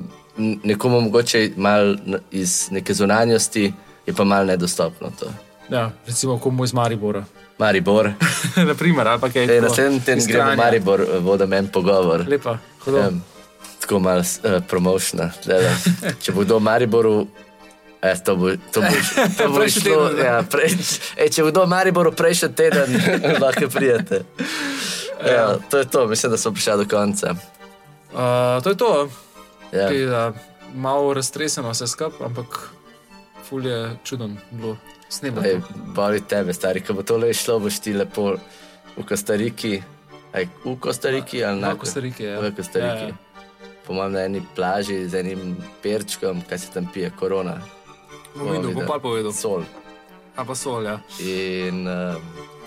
Nekomu 0.64 1.02
mogoče 1.02 1.52
malo 1.58 1.96
iz 2.32 2.72
neke 2.72 2.94
zunanjosti 2.94 3.74
je 4.06 4.14
pa 4.14 4.24
malo 4.24 4.46
nedostopno 4.46 5.12
to. 5.20 5.26
Ja, 5.70 5.92
recimo, 6.08 6.40
komu 6.40 6.64
iz 6.64 6.74
Maribora. 6.74 7.26
Maribor, 7.58 8.12
Naprimer, 8.68 9.08
ali 9.08 9.22
pa 9.22 9.30
kaj 9.30 9.48
tako, 9.48 9.62
naslednji 9.62 10.00
teden 10.00 10.24
gremo 10.28 10.52
v. 10.52 10.56
Maribor, 10.56 11.02
eh, 11.02 11.20
vodem 11.20 11.54
en 11.54 11.68
pogovor. 11.68 12.24
Lepa, 12.28 12.58
hudo. 12.86 13.08
Um, 13.08 13.22
tako 13.82 14.00
malo 14.00 14.20
uh, 14.22 14.64
promošna. 14.68 15.32
tule. 15.44 15.76
Če 16.24 16.32
bo 16.32 16.42
kdo 16.42 16.58
v 16.58 16.64
Mariboru, 16.64 17.28
eh, 18.02 18.18
to 18.26 18.36
bo, 18.36 18.56
to 18.72 18.82
bo, 18.82 18.96
to 19.38 19.50
bo 19.50 19.68
šlo. 19.70 20.12
Ja, 20.18 20.44
prej, 20.44 20.76
eh, 21.18 21.30
če 21.30 21.44
kdo 21.50 21.66
v 21.66 21.70
Mariboru 21.70 22.12
prejšnji 22.12 22.50
teden, 22.56 23.00
lahko 23.44 23.70
prijete. 23.70 24.24
Ja, 25.26 25.58
to 25.70 25.78
je 25.78 25.86
to, 25.86 26.08
mislim, 26.08 26.32
da 26.32 26.38
smo 26.38 26.52
prišli 26.52 26.78
do 26.84 26.86
konca. 26.90 27.36
Uh, 28.14 28.64
to 28.64 28.70
je 28.70 28.78
to. 28.78 29.10
Ja. 29.72 29.88
Kaj, 29.88 30.06
da, 30.06 30.34
malo 30.74 31.14
raztreseno 31.14 31.70
vse 31.70 31.88
skupaj, 31.88 32.26
ampak 32.26 32.70
ful 33.50 33.66
je 33.66 33.98
čuden 34.04 34.38
bilo. 34.52 34.78
Ej, 35.44 35.62
boli 35.96 36.22
tebe, 36.22 36.54
stari, 36.54 36.82
ko 36.86 36.94
bo 36.94 37.04
to 37.04 37.18
le 37.18 37.34
šlo, 37.34 37.58
boš 37.60 37.80
ti 37.82 37.94
lepo 37.98 38.36
v 38.98 39.06
Kostariki. 39.10 39.82
Aj, 40.34 40.46
v 40.66 40.76
Kostariki 40.78 41.42
ali 41.44 41.62
na 41.62 41.74
Na 41.74 41.76
Kostariki, 41.76 42.24
ja. 42.24 42.38
V 42.40 42.54
Kostariki. 42.56 43.10
Ja, 43.10 43.10
ja. 43.10 43.18
Po 43.88 43.98
mojem 43.98 44.14
na 44.14 44.26
eni 44.30 44.42
plaži 44.56 45.10
z 45.10 45.26
enim 45.26 45.58
perčkom, 45.82 46.44
kaj 46.50 46.58
se 46.62 46.72
tam 46.74 46.86
pije, 46.94 47.10
korona. 47.20 47.58
Bom 48.36 48.52
videl, 48.52 48.72
bom 48.74 48.86
pa 48.86 49.00
povedal. 49.00 49.34
Sol. 49.34 49.64
A 50.36 50.46
pa 50.46 50.56
sol, 50.56 50.86
ja. 50.86 51.00
In 51.20 51.88
uh, 51.88 52.16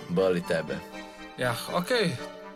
boli 0.09 0.43
tebe. 0.45 0.77
Ja, 1.39 1.57
ok, 1.73 1.89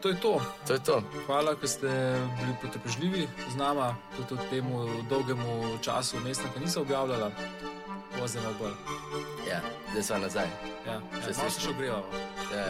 to 0.01 0.09
je 0.13 0.17
to. 0.21 0.41
To 0.67 0.73
je 0.77 0.81
to. 0.85 0.97
Hvala, 1.27 1.55
ker 1.57 1.69
ste 1.69 1.89
bili 2.37 2.53
potrpežljivi 2.61 3.25
z 3.25 3.55
nami, 3.57 3.89
tudi 4.17 4.37
v 4.37 4.45
tem 4.51 4.67
dolgemu 5.09 5.81
času, 5.81 6.21
mesta, 6.21 6.45
ki 6.53 6.61
niso 6.61 6.81
objavljala. 6.85 7.31
Pozemo 8.17 8.49
bolj. 8.59 8.73
Ja, 9.49 9.61
zdaj 9.93 10.03
smo 10.03 10.19
nazaj. 10.19 10.49
Ja, 10.87 11.01
Se 11.25 11.29
ja, 11.31 11.35
se 11.35 11.41
sliši. 11.41 11.61
še 11.61 11.71
ogrevamo. 11.71 12.09
Ja, 12.53 12.65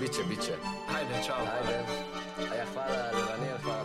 biče, 0.00 0.22
biče. 0.28 0.54
Ajde, 0.96 1.14
čau. 1.26 1.40
hvala. 1.40 1.60
Ajde. 1.60 1.76
A 2.50 2.54
ja, 2.54 2.66
hvala, 2.74 2.98
Levanel, 3.16 3.58
hvala. 3.64 3.81